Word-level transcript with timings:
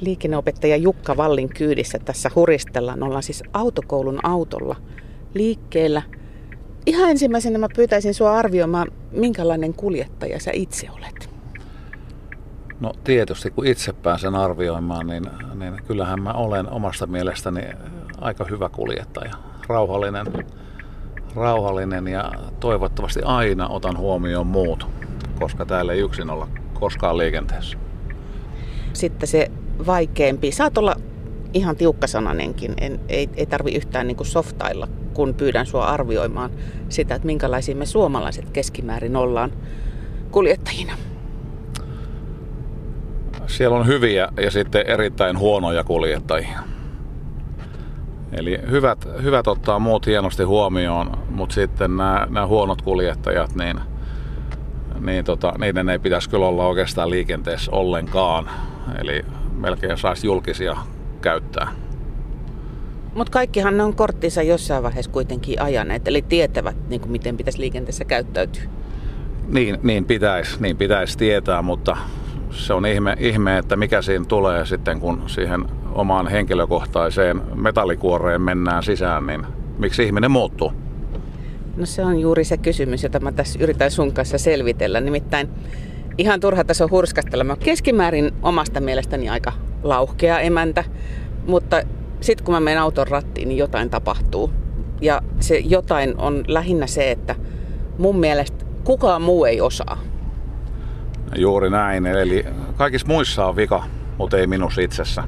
liikenneopettaja 0.00 0.76
Jukka 0.76 1.16
Vallin 1.16 1.48
kyydissä 1.48 1.98
tässä 1.98 2.30
huristellaan. 2.34 3.02
Ollaan 3.02 3.22
siis 3.22 3.42
autokoulun 3.52 4.20
autolla 4.22 4.76
liikkeellä. 5.34 6.02
Ihan 6.86 7.10
ensimmäisenä 7.10 7.58
mä 7.58 7.66
pyytäisin 7.76 8.14
sua 8.14 8.32
arvioimaan, 8.32 8.88
minkälainen 9.12 9.74
kuljettaja 9.74 10.40
sä 10.40 10.50
itse 10.54 10.90
olet. 10.90 11.30
No 12.80 12.92
tietysti 13.04 13.50
kun 13.50 13.66
itse 13.66 13.92
pääsen 13.92 14.34
arvioimaan, 14.34 15.06
niin, 15.06 15.24
niin 15.54 15.82
kyllähän 15.86 16.22
mä 16.22 16.32
olen 16.32 16.70
omasta 16.70 17.06
mielestäni 17.06 17.60
aika 18.20 18.44
hyvä 18.44 18.68
kuljettaja. 18.68 19.32
Rauhallinen, 19.68 20.26
rauhallinen 21.34 22.08
ja 22.08 22.32
toivottavasti 22.60 23.20
aina 23.22 23.68
otan 23.68 23.98
huomioon 23.98 24.46
muut, 24.46 24.86
koska 25.38 25.66
täällä 25.66 25.92
ei 25.92 26.00
yksin 26.00 26.30
olla 26.30 26.48
koskaan 26.74 27.18
liikenteessä. 27.18 27.78
Sitten 28.92 29.28
se 29.28 29.50
vaikeampi. 29.86 30.52
Saat 30.52 30.78
olla 30.78 30.96
ihan 31.54 31.76
tiukkasananenkin. 31.76 32.74
En, 32.80 33.00
ei, 33.08 33.28
ei 33.36 33.46
tarvi 33.46 33.70
yhtään 33.70 34.06
niin 34.06 34.16
kuin 34.16 34.26
softailla, 34.26 34.88
kun 35.14 35.34
pyydän 35.34 35.66
sua 35.66 35.84
arvioimaan 35.84 36.50
sitä, 36.88 37.14
että 37.14 37.26
minkälaisia 37.26 37.76
me 37.76 37.86
suomalaiset 37.86 38.50
keskimäärin 38.50 39.16
ollaan 39.16 39.52
kuljettajina. 40.30 40.92
Siellä 43.46 43.76
on 43.76 43.86
hyviä 43.86 44.28
ja 44.42 44.50
sitten 44.50 44.86
erittäin 44.86 45.38
huonoja 45.38 45.84
kuljettajia. 45.84 46.58
Eli 48.32 48.58
hyvät, 48.70 49.08
hyvät 49.22 49.46
ottaa 49.46 49.78
muut 49.78 50.06
hienosti 50.06 50.42
huomioon, 50.42 51.18
mutta 51.30 51.54
sitten 51.54 51.96
nämä, 51.96 52.26
nämä 52.30 52.46
huonot 52.46 52.82
kuljettajat, 52.82 53.54
niin, 53.54 53.80
niin 55.00 55.24
tota, 55.24 55.52
niiden 55.58 55.88
ei 55.88 55.98
pitäisi 55.98 56.30
kyllä 56.30 56.46
olla 56.46 56.66
oikeastaan 56.66 57.10
liikenteessä 57.10 57.72
ollenkaan. 57.72 58.50
Eli 58.98 59.24
melkein 59.60 59.98
saisi 59.98 60.26
julkisia 60.26 60.76
käyttää. 61.20 61.68
Mutta 63.14 63.32
kaikkihan 63.32 63.76
ne 63.76 63.82
on 63.82 63.96
korttinsa 63.96 64.42
jossain 64.42 64.82
vaiheessa 64.82 65.10
kuitenkin 65.10 65.62
ajaneet, 65.62 66.08
eli 66.08 66.22
tietävät, 66.22 66.76
niin 66.88 67.00
kuin 67.00 67.12
miten 67.12 67.36
pitäisi 67.36 67.60
liikenteessä 67.60 68.04
käyttäytyä. 68.04 68.62
Niin, 69.48 69.78
niin 69.82 70.04
pitäisi 70.04 70.62
niin 70.62 70.76
pitäisi 70.76 71.18
tietää, 71.18 71.62
mutta 71.62 71.96
se 72.50 72.72
on 72.72 72.86
ihme, 72.86 73.16
ihme, 73.18 73.58
että 73.58 73.76
mikä 73.76 74.02
siinä 74.02 74.24
tulee 74.24 74.66
sitten, 74.66 75.00
kun 75.00 75.22
siihen 75.26 75.64
omaan 75.92 76.28
henkilökohtaiseen 76.28 77.42
metallikuoreen 77.54 78.42
mennään 78.42 78.82
sisään, 78.82 79.26
niin 79.26 79.46
miksi 79.78 80.02
ihminen 80.02 80.30
muuttuu? 80.30 80.72
No 81.76 81.86
se 81.86 82.04
on 82.04 82.20
juuri 82.20 82.44
se 82.44 82.56
kysymys, 82.56 83.02
jota 83.02 83.20
mä 83.20 83.32
tässä 83.32 83.58
yritän 83.62 83.90
sun 83.90 84.12
kanssa 84.12 84.38
selvitellä. 84.38 85.00
Nimittäin 85.00 85.48
ihan 86.20 86.40
turha 86.40 86.64
tässä 86.64 86.84
on 86.84 86.90
hurskastella. 86.90 87.44
Mä 87.44 87.56
keskimäärin 87.56 88.34
omasta 88.42 88.80
mielestäni 88.80 89.28
aika 89.28 89.52
lauhkea 89.82 90.40
emäntä, 90.40 90.84
mutta 91.46 91.82
sitten 92.20 92.44
kun 92.44 92.54
mä 92.54 92.60
menen 92.60 92.80
auton 92.82 93.06
rattiin, 93.06 93.48
niin 93.48 93.58
jotain 93.58 93.90
tapahtuu. 93.90 94.50
Ja 95.00 95.22
se 95.40 95.58
jotain 95.58 96.14
on 96.18 96.44
lähinnä 96.48 96.86
se, 96.86 97.10
että 97.10 97.34
mun 97.98 98.16
mielestä 98.20 98.64
kukaan 98.84 99.22
muu 99.22 99.44
ei 99.44 99.60
osaa. 99.60 99.98
Juuri 101.36 101.70
näin. 101.70 102.06
Eli 102.06 102.46
kaikissa 102.76 103.06
muissa 103.06 103.46
on 103.46 103.56
vika, 103.56 103.84
mutta 104.18 104.36
ei 104.36 104.46
minussa 104.46 104.80
itsessä. 104.80 105.24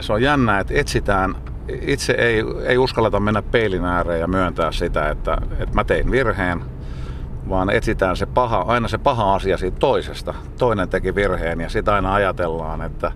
Se 0.00 0.12
on 0.12 0.22
jännä, 0.22 0.60
että 0.60 0.74
etsitään, 0.76 1.34
itse 1.68 2.12
ei, 2.12 2.44
ei 2.64 2.78
uskalleta 2.78 3.20
mennä 3.20 3.42
peilin 3.42 3.84
ääreen 3.84 4.20
ja 4.20 4.26
myöntää 4.26 4.72
sitä, 4.72 5.10
että, 5.10 5.38
että 5.58 5.74
mä 5.74 5.84
tein 5.84 6.10
virheen, 6.10 6.60
vaan 7.48 7.70
etsitään 7.70 8.16
se 8.16 8.26
paha, 8.26 8.64
aina 8.68 8.88
se 8.88 8.98
paha 8.98 9.34
asia 9.34 9.56
siitä 9.56 9.78
toisesta. 9.78 10.34
Toinen 10.58 10.88
teki 10.88 11.14
virheen 11.14 11.60
ja 11.60 11.68
sitä 11.68 11.94
aina 11.94 12.14
ajatellaan, 12.14 12.82
että 12.82 13.12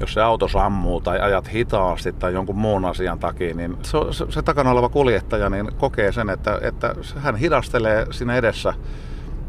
jos 0.00 0.14
se 0.14 0.22
auto 0.22 0.48
sammuu 0.48 1.00
tai 1.00 1.20
ajat 1.20 1.52
hitaasti 1.52 2.12
tai 2.12 2.32
jonkun 2.32 2.56
muun 2.56 2.84
asian 2.84 3.18
takia, 3.18 3.54
niin 3.54 3.76
se, 3.82 3.98
se, 4.10 4.26
se 4.28 4.42
takana 4.42 4.70
oleva 4.70 4.88
kuljettaja 4.88 5.50
niin 5.50 5.70
kokee 5.76 6.12
sen, 6.12 6.30
että, 6.30 6.58
että 6.62 6.94
hän 7.16 7.36
hidastelee 7.36 8.06
siinä 8.10 8.36
edessä 8.36 8.74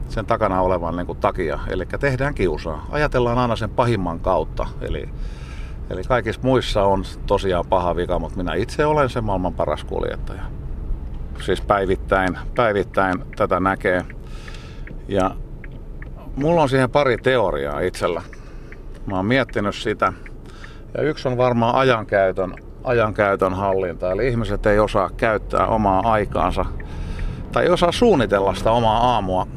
sen 0.10 0.26
takana 0.26 0.62
olevan 0.62 0.96
niin 0.96 1.06
kuin, 1.08 1.20
takia. 1.20 1.60
Eli 1.68 1.86
tehdään 2.00 2.34
kiusaa. 2.34 2.86
Ajatellaan 2.90 3.38
aina 3.38 3.56
sen 3.56 3.70
pahimman 3.70 4.20
kautta. 4.20 4.68
Eli, 4.82 5.10
eli 5.90 6.04
kaikissa 6.04 6.42
muissa 6.44 6.84
on 6.84 7.04
tosiaan 7.28 7.66
paha 7.70 7.96
vika, 7.96 8.20
mutta 8.20 8.38
minä 8.38 8.54
itse 8.54 8.86
olen 8.86 9.10
se 9.10 9.22
maailman 9.22 9.54
paras 9.54 9.84
kuljettaja. 9.84 10.59
Siis 11.42 11.62
päivittäin, 11.62 12.38
päivittäin 12.56 13.24
tätä 13.36 13.60
näkee. 13.60 14.06
Ja 15.08 15.32
mulla 16.36 16.62
on 16.62 16.70
siihen 16.70 16.90
pari 16.90 17.18
teoriaa 17.18 17.80
itsellä. 17.80 18.22
Mä 19.06 19.16
oon 19.16 19.26
miettinyt 19.26 19.76
sitä. 19.76 20.14
Ja 20.94 21.04
yksi 21.04 21.28
on 21.28 21.38
varmaan 21.38 21.76
ajankäytön, 21.76 22.54
ajankäytön 22.84 23.54
hallinta. 23.54 24.12
Eli 24.12 24.28
ihmiset 24.28 24.66
ei 24.66 24.80
osaa 24.80 25.10
käyttää 25.18 25.68
omaa 25.68 26.12
aikaansa 26.12 26.66
tai 27.52 27.64
ei 27.64 27.70
osaa 27.70 27.92
suunnitella 27.92 28.56
sitä 28.56 28.72
omaa 28.72 28.98
aamua 28.98 29.48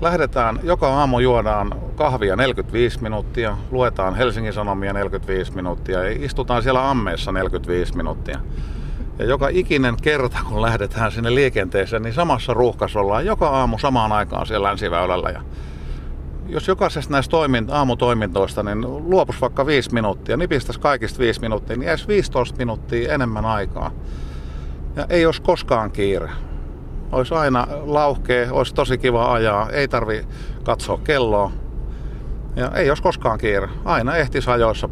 lähdetään, 0.00 0.60
joka 0.62 0.88
aamu 0.88 1.18
juodaan 1.18 1.74
kahvia 1.96 2.36
45 2.36 3.02
minuuttia, 3.02 3.56
luetaan 3.70 4.14
Helsingin 4.14 4.52
Sanomia 4.52 4.92
45 4.92 5.52
minuuttia 5.52 6.02
ja 6.04 6.24
istutaan 6.24 6.62
siellä 6.62 6.90
ammeessa 6.90 7.32
45 7.32 7.96
minuuttia. 7.96 8.40
Ja 9.18 9.24
joka 9.24 9.48
ikinen 9.48 9.96
kerta, 10.02 10.38
kun 10.48 10.62
lähdetään 10.62 11.12
sinne 11.12 11.34
liikenteeseen, 11.34 12.02
niin 12.02 12.14
samassa 12.14 12.54
ruuhkassa 12.54 13.00
ollaan 13.00 13.26
joka 13.26 13.48
aamu 13.48 13.78
samaan 13.78 14.12
aikaan 14.12 14.46
siellä 14.46 14.68
länsiväylällä. 14.68 15.30
Ja 15.30 15.42
jos 16.46 16.68
jokaisesta 16.68 17.12
näistä 17.12 17.36
toimint- 17.36 17.72
aamutoimintoista 17.72 18.62
niin 18.62 18.80
luopus 19.10 19.40
vaikka 19.40 19.66
5 19.66 19.92
minuuttia, 19.92 20.36
niin 20.36 20.48
pistäisi 20.48 20.80
kaikista 20.80 21.18
5 21.18 21.40
minuuttia, 21.40 21.76
niin 21.76 21.86
jäisi 21.86 22.08
15 22.08 22.56
minuuttia 22.56 23.14
enemmän 23.14 23.44
aikaa. 23.44 23.90
Ja 24.96 25.06
ei 25.08 25.26
olisi 25.26 25.42
koskaan 25.42 25.90
kiire 25.90 26.30
olisi 27.14 27.34
aina 27.34 27.66
lauhkee, 27.84 28.50
olisi 28.50 28.74
tosi 28.74 28.98
kiva 28.98 29.32
ajaa, 29.32 29.70
ei 29.70 29.88
tarvi 29.88 30.26
katsoa 30.64 30.98
kelloa. 31.04 31.52
Ja 32.56 32.70
ei 32.70 32.88
olisi 32.88 33.02
koskaan 33.02 33.38
kiire, 33.38 33.68
aina 33.84 34.16
ehtisi 34.16 34.50
ajoissa 34.50 34.88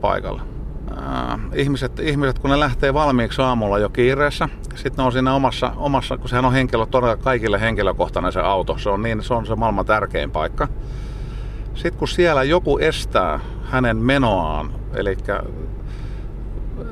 paikalla. 1.12 1.38
ihmiset, 1.54 1.98
ihmiset, 1.98 2.38
kun 2.38 2.50
ne 2.50 2.60
lähtee 2.60 2.94
valmiiksi 2.94 3.42
aamulla 3.42 3.78
jo 3.78 3.88
kiireessä, 3.88 4.48
sitten 4.74 5.04
on 5.04 5.12
siinä 5.12 5.34
omassa, 5.34 5.72
omassa 5.76 6.18
kun 6.18 6.28
sehän 6.28 6.44
on 6.44 6.52
henkilö, 6.52 6.86
todella 6.86 7.16
kaikille 7.16 7.60
henkilökohtainen 7.60 8.32
se 8.32 8.40
auto, 8.40 8.78
se 8.78 8.90
on, 8.90 9.02
niin, 9.02 9.22
se 9.22 9.34
on 9.34 9.46
se 9.46 9.54
maailman 9.54 9.86
tärkein 9.86 10.30
paikka. 10.30 10.68
Sitten 11.74 11.98
kun 11.98 12.08
siellä 12.08 12.42
joku 12.42 12.78
estää 12.78 13.40
hänen 13.64 13.96
menoaan, 13.96 14.72
eli 14.94 15.16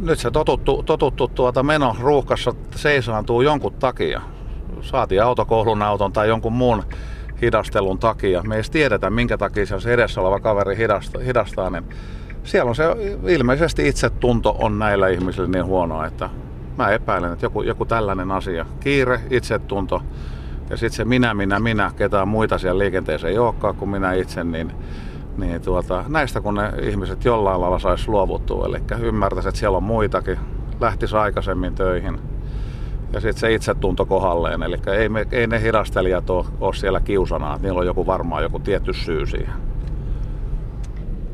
nyt 0.00 0.18
se 0.18 0.30
totuttu, 0.30 0.82
totuttu 0.82 1.28
tuota 1.28 1.62
meno 1.62 1.96
ruuhkassa 2.00 2.54
seisaantuu 2.74 3.42
jonkun 3.42 3.72
takia, 3.72 4.20
saatiin 4.80 5.22
autokoulun 5.22 5.82
auton 5.82 6.12
tai 6.12 6.28
jonkun 6.28 6.52
muun 6.52 6.82
hidastelun 7.42 7.98
takia. 7.98 8.42
Me 8.42 8.54
ei 8.54 8.58
edes 8.58 8.70
tiedetä, 8.70 9.10
minkä 9.10 9.38
takia 9.38 9.66
se 9.66 9.92
edessä 9.92 10.20
oleva 10.20 10.40
kaveri 10.40 10.76
hidastaa, 10.76 11.22
hidastaa 11.22 11.70
niin 11.70 11.84
siellä 12.44 12.68
on 12.68 12.74
se 12.74 12.84
ilmeisesti 13.26 13.88
itsetunto 13.88 14.56
on 14.58 14.78
näillä 14.78 15.08
ihmisillä 15.08 15.48
niin 15.48 15.64
huono, 15.64 16.04
että 16.04 16.30
mä 16.78 16.90
epäilen, 16.90 17.32
että 17.32 17.46
joku, 17.46 17.62
joku 17.62 17.84
tällainen 17.84 18.30
asia, 18.30 18.66
kiire, 18.80 19.20
itsetunto 19.30 20.02
ja 20.70 20.76
sitten 20.76 20.96
se 20.96 21.04
minä, 21.04 21.34
minä, 21.34 21.60
minä, 21.60 21.90
ketään 21.96 22.28
muita 22.28 22.58
siellä 22.58 22.78
liikenteessä 22.78 23.28
ei 23.28 23.38
olekaan 23.38 23.74
kuin 23.74 23.88
minä 23.88 24.12
itse, 24.12 24.44
niin, 24.44 24.72
niin 25.36 25.62
tuota, 25.62 26.04
näistä 26.08 26.40
kun 26.40 26.54
ne 26.54 26.72
ihmiset 26.82 27.24
jollain 27.24 27.60
lailla 27.60 27.78
saisi 27.78 28.08
luovuttua, 28.08 28.66
eli 28.66 28.78
ymmärtäisi, 29.00 29.48
että 29.48 29.58
siellä 29.58 29.76
on 29.76 29.82
muitakin, 29.82 30.38
lähtisi 30.80 31.16
aikaisemmin 31.16 31.74
töihin, 31.74 32.18
ja 33.12 33.20
sitten 33.20 33.40
se 33.40 33.54
itsetunto 33.54 34.06
kohdalleen. 34.06 34.62
Eli 34.62 34.76
ei, 34.86 35.08
me, 35.08 35.26
ei 35.32 35.46
ne 35.46 35.62
hidastelijat 35.62 36.30
ole, 36.30 36.44
ole 36.60 36.74
siellä 36.74 37.00
kiusana, 37.00 37.54
että 37.54 37.66
niillä 37.66 37.80
on 37.80 37.86
joku 37.86 38.06
varmaan 38.06 38.42
joku 38.42 38.58
tietty 38.58 38.92
syy 38.92 39.26
siihen. 39.26 39.54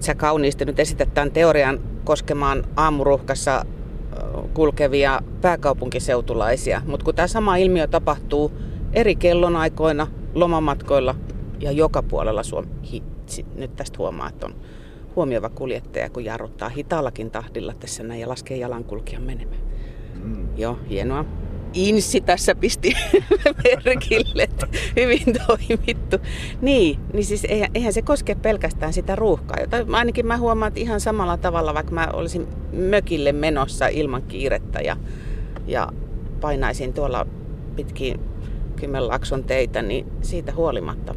Sä 0.06 0.14
kauniisti 0.14 0.64
nyt 0.64 0.80
esität 0.80 1.14
tämän 1.14 1.30
teorian 1.30 1.80
koskemaan 2.04 2.64
aamuruhkassa 2.76 3.64
kulkevia 4.54 5.20
pääkaupunkiseutulaisia, 5.40 6.82
mutta 6.86 7.04
kun 7.04 7.14
tämä 7.14 7.28
sama 7.28 7.56
ilmiö 7.56 7.86
tapahtuu 7.86 8.52
eri 8.92 9.16
kellonaikoina, 9.16 10.06
lomamatkoilla 10.34 11.14
ja 11.60 11.72
joka 11.72 12.02
puolella 12.02 12.42
Suomi, 12.42 12.68
hitsi, 12.92 13.46
nyt 13.54 13.76
tästä 13.76 13.98
huomaa, 13.98 14.28
että 14.28 14.46
on 14.46 14.54
huomioiva 15.16 15.48
kuljettaja, 15.48 16.10
kun 16.10 16.24
jarruttaa 16.24 16.68
hitaallakin 16.68 17.30
tahdilla 17.30 17.74
tässä 17.74 18.02
näin 18.02 18.20
ja 18.20 18.28
laskee 18.28 18.56
jalankulkijan 18.56 19.22
menemään. 19.22 19.60
Mm. 20.22 20.48
Joo, 20.56 20.78
hienoa. 20.90 21.24
Inssi 21.74 22.20
tässä 22.20 22.54
pisti 22.54 22.92
merkille, 23.64 24.48
hyvin 24.96 25.24
toimittu. 25.46 26.16
Niin, 26.60 26.98
niin 27.12 27.24
siis 27.24 27.44
eihän, 27.44 27.70
eihän 27.74 27.92
se 27.92 28.02
koske 28.02 28.34
pelkästään 28.34 28.92
sitä 28.92 29.16
ruuhkaa, 29.16 29.60
jota 29.60 29.76
ainakin 29.92 30.26
mä 30.26 30.36
huomaan, 30.36 30.68
että 30.68 30.80
ihan 30.80 31.00
samalla 31.00 31.36
tavalla, 31.36 31.74
vaikka 31.74 31.92
mä 31.92 32.08
olisin 32.12 32.46
mökille 32.72 33.32
menossa 33.32 33.86
ilman 33.88 34.22
kiirettä 34.22 34.80
ja, 34.80 34.96
ja 35.66 35.88
painaisin 36.40 36.92
tuolla 36.92 37.26
pitkin 37.76 38.20
Kymenlaakson 38.76 39.44
teitä, 39.44 39.82
niin 39.82 40.06
siitä 40.22 40.52
huolimatta 40.52 41.14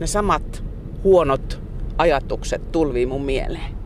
ne 0.00 0.06
samat 0.06 0.64
huonot 1.04 1.62
ajatukset 1.98 2.72
tulvii 2.72 3.06
mun 3.06 3.24
mieleen. 3.24 3.76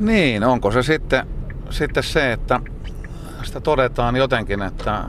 Niin, 0.00 0.44
onko 0.44 0.70
se 0.70 0.82
sitten, 0.82 1.26
sitten 1.70 2.02
se, 2.02 2.32
että 2.32 2.60
sitä 3.44 3.60
todetaan 3.60 4.16
jotenkin, 4.16 4.62
että, 4.62 5.04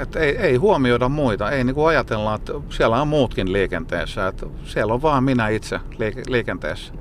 että 0.00 0.20
ei, 0.20 0.36
ei 0.36 0.56
huomioida 0.56 1.08
muita. 1.08 1.50
Ei 1.50 1.64
niin 1.64 1.74
kuin 1.74 1.88
ajatella, 1.88 2.34
että 2.34 2.52
siellä 2.68 3.02
on 3.02 3.08
muutkin 3.08 3.52
liikenteessä. 3.52 4.28
Että 4.28 4.46
siellä 4.64 4.94
on 4.94 5.02
vaan 5.02 5.24
minä 5.24 5.48
itse 5.48 5.80
liikenteessä. 6.28 6.94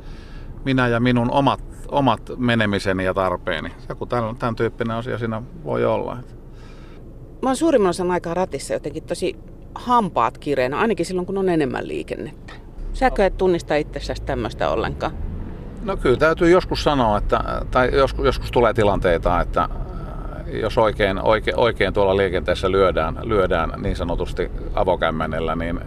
Minä 0.66 0.88
ja 0.88 1.00
minun 1.00 1.32
omat, 1.32 1.64
omat 1.88 2.22
menemiseni 2.38 3.06
ja 3.06 3.14
tarpeeni. 3.14 3.72
Joku 3.90 4.06
tämän, 4.06 4.36
tämän 4.36 4.56
tyyppinen 4.56 4.98
asia 4.98 5.18
siinä 5.18 5.42
voi 5.64 5.86
olla. 5.86 6.18
Mä 7.42 7.50
oon 7.50 7.56
suurimman 7.56 7.90
osan 7.90 8.12
aikaa 8.12 8.34
ratissa 8.34 8.74
jotenkin 8.74 9.04
tosi 9.04 9.36
hampaat 9.76 10.38
kireenä, 10.38 10.78
ainakin 10.78 11.06
silloin 11.06 11.26
kun 11.26 11.38
on 11.38 11.50
enemmän 11.50 11.88
liikennettä. 11.88 12.54
Säkö 12.94 13.26
et 13.26 13.38
tunnista 13.38 13.76
itsessäsi 13.76 14.24
tämmöistä 14.24 14.70
ollenkaan? 14.70 15.33
No 15.84 15.98
kyllä 15.98 16.18
täytyy 16.18 16.50
joskus 16.50 16.84
sanoa, 16.84 17.18
että, 17.18 17.62
tai 17.72 17.90
joskus, 17.94 18.26
joskus 18.26 18.52
tulee 18.52 18.74
tilanteita, 18.74 19.42
että 19.42 19.62
äh, 19.62 19.70
jos 20.54 20.78
oikein, 20.78 21.22
oikein, 21.22 21.60
oikein 21.60 21.94
tuolla 21.94 22.18
liikenteessä 22.18 22.72
lyödään, 22.72 23.20
lyödään 23.24 23.74
niin 23.78 23.96
sanotusti 23.96 24.52
avokämmenellä, 24.74 25.56
niin, 25.56 25.80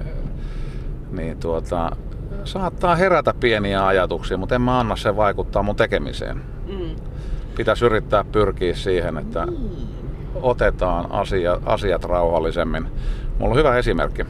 niin 1.10 1.40
tuota, 1.40 1.90
saattaa 2.44 2.96
herätä 2.96 3.34
pieniä 3.40 3.86
ajatuksia, 3.86 4.36
mutta 4.36 4.54
en 4.54 4.60
mä 4.60 4.80
anna 4.80 4.96
sen 4.96 5.16
vaikuttaa 5.16 5.62
mun 5.62 5.76
tekemiseen. 5.76 6.42
Mm. 6.66 6.96
Pitäisi 7.56 7.84
yrittää 7.84 8.24
pyrkiä 8.24 8.74
siihen, 8.74 9.18
että 9.18 9.46
otetaan 10.34 11.12
asia, 11.12 11.60
asiat 11.66 12.04
rauhallisemmin. 12.04 12.86
Mulla 13.38 13.52
on 13.52 13.58
hyvä 13.58 13.76
esimerkki. 13.76 14.26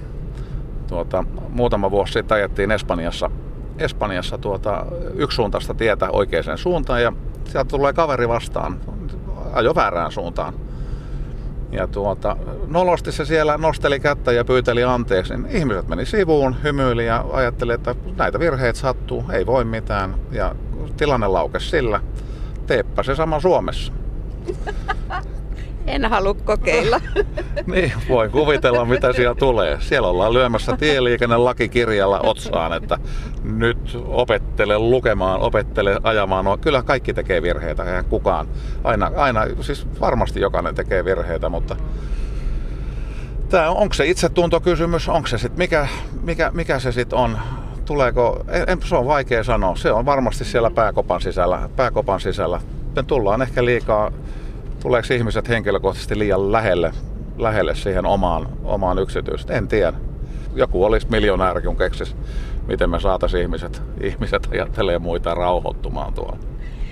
Tuota, 0.89 1.25
muutama 1.49 1.91
vuosi 1.91 2.13
sitten 2.13 2.35
ajettiin 2.35 2.71
Espanjassa 2.71 3.31
Espanjassa 3.79 4.39
tuota, 4.39 4.87
yksisuuntaista 5.15 5.75
tietä 5.75 6.11
oikeaan 6.11 6.59
suuntaan 6.59 7.03
ja 7.03 7.13
sieltä 7.45 7.69
tulee 7.69 7.93
kaveri 7.93 8.29
vastaan, 8.29 8.81
ajo 9.53 9.75
väärään 9.75 10.13
suuntaan. 10.13 10.55
Ja 11.73 11.87
tuota, 11.87 12.37
nolosti 12.67 13.13
se 13.13 13.25
siellä 13.25 13.59
nosteli 13.59 14.01
kättä 14.01 14.33
ja 14.33 14.45
pyyteli 14.45 14.85
anteeksi. 14.85 15.37
Niin 15.37 15.57
ihmiset 15.57 15.89
meni 15.89 16.07
sivuun, 16.07 16.57
hymyili 16.63 17.07
ja 17.07 17.25
ajatteli, 17.33 17.73
että 17.73 17.95
näitä 18.17 18.39
virheitä 18.39 18.79
sattuu, 18.79 19.25
ei 19.33 19.47
voi 19.47 19.65
mitään. 19.65 20.15
Ja 20.31 20.55
tilanne 20.97 21.27
laukesi 21.27 21.71
sillä. 21.71 22.01
Teepä 22.67 23.03
se 23.03 23.15
sama 23.15 23.41
Suomessa. 23.41 23.93
En 25.87 26.05
halua 26.05 26.35
kokeilla. 26.35 27.01
niin, 27.73 27.93
voin 28.09 28.31
kuvitella 28.31 28.85
mitä 28.85 29.13
siellä 29.13 29.35
tulee. 29.35 29.79
Siellä 29.81 30.09
ollaan 30.09 30.33
lyömässä 30.33 30.77
lakikirjalla 31.37 32.21
otsaan, 32.21 32.73
että 32.73 32.99
nyt 33.45 33.99
opettele 34.05 34.79
lukemaan, 34.79 35.41
opettele 35.41 36.01
ajamaan. 36.03 36.45
No, 36.45 36.57
kyllä 36.57 36.83
kaikki 36.83 37.15
tekee 37.15 37.43
virheitä, 37.43 37.85
eihän 37.85 38.05
kukaan. 38.05 38.49
Aina, 38.85 39.11
aina, 39.17 39.41
siis 39.61 39.87
varmasti 40.01 40.41
jokainen 40.41 40.75
tekee 40.75 41.05
virheitä, 41.05 41.49
mutta 41.49 41.77
Tämä, 43.49 43.71
onko 43.71 43.95
se 43.95 44.07
itsetuntokysymys, 44.07 45.09
onko 45.09 45.27
se 45.27 45.39
sitten, 45.39 45.59
mikä, 45.59 45.89
mikä, 46.23 46.51
mikä 46.55 46.79
se 46.79 46.93
sitten 46.93 47.19
on, 47.19 47.39
tuleeko, 47.85 48.45
en, 48.67 48.79
se 48.85 48.97
on 48.97 49.07
vaikea 49.07 49.45
sanoa, 49.45 49.77
se 49.77 49.93
on 49.93 50.05
varmasti 50.05 50.45
siellä 50.45 50.71
pääkopan 50.71 51.21
sisällä, 51.21 51.69
pääkopan 51.77 52.21
sisällä. 52.21 52.61
Me 52.97 53.03
tullaan 53.03 53.43
ehkä 53.43 53.65
liikaa 53.65 54.13
Tuleeko 54.87 55.15
ihmiset 55.15 55.49
henkilökohtaisesti 55.49 56.19
liian 56.19 56.53
lähelle, 56.53 56.93
lähelle 57.39 57.75
siihen 57.75 58.07
omaan, 58.07 58.49
omaan 58.65 58.99
yksityistä? 58.99 59.53
En 59.53 59.69
tiedä. 59.69 59.93
Joku 60.55 60.85
olisi 60.85 61.07
miljonääri, 61.11 61.63
kun 61.63 61.77
keksisi, 61.77 62.17
miten 62.67 62.91
me 62.91 63.01
saataisiin 63.01 63.43
ihmiset, 63.43 63.83
ihmiset 64.01 64.49
ajattelee 64.53 64.99
muita 64.99 65.35
rauhoittumaan 65.35 66.15
tuolla. 66.15 66.39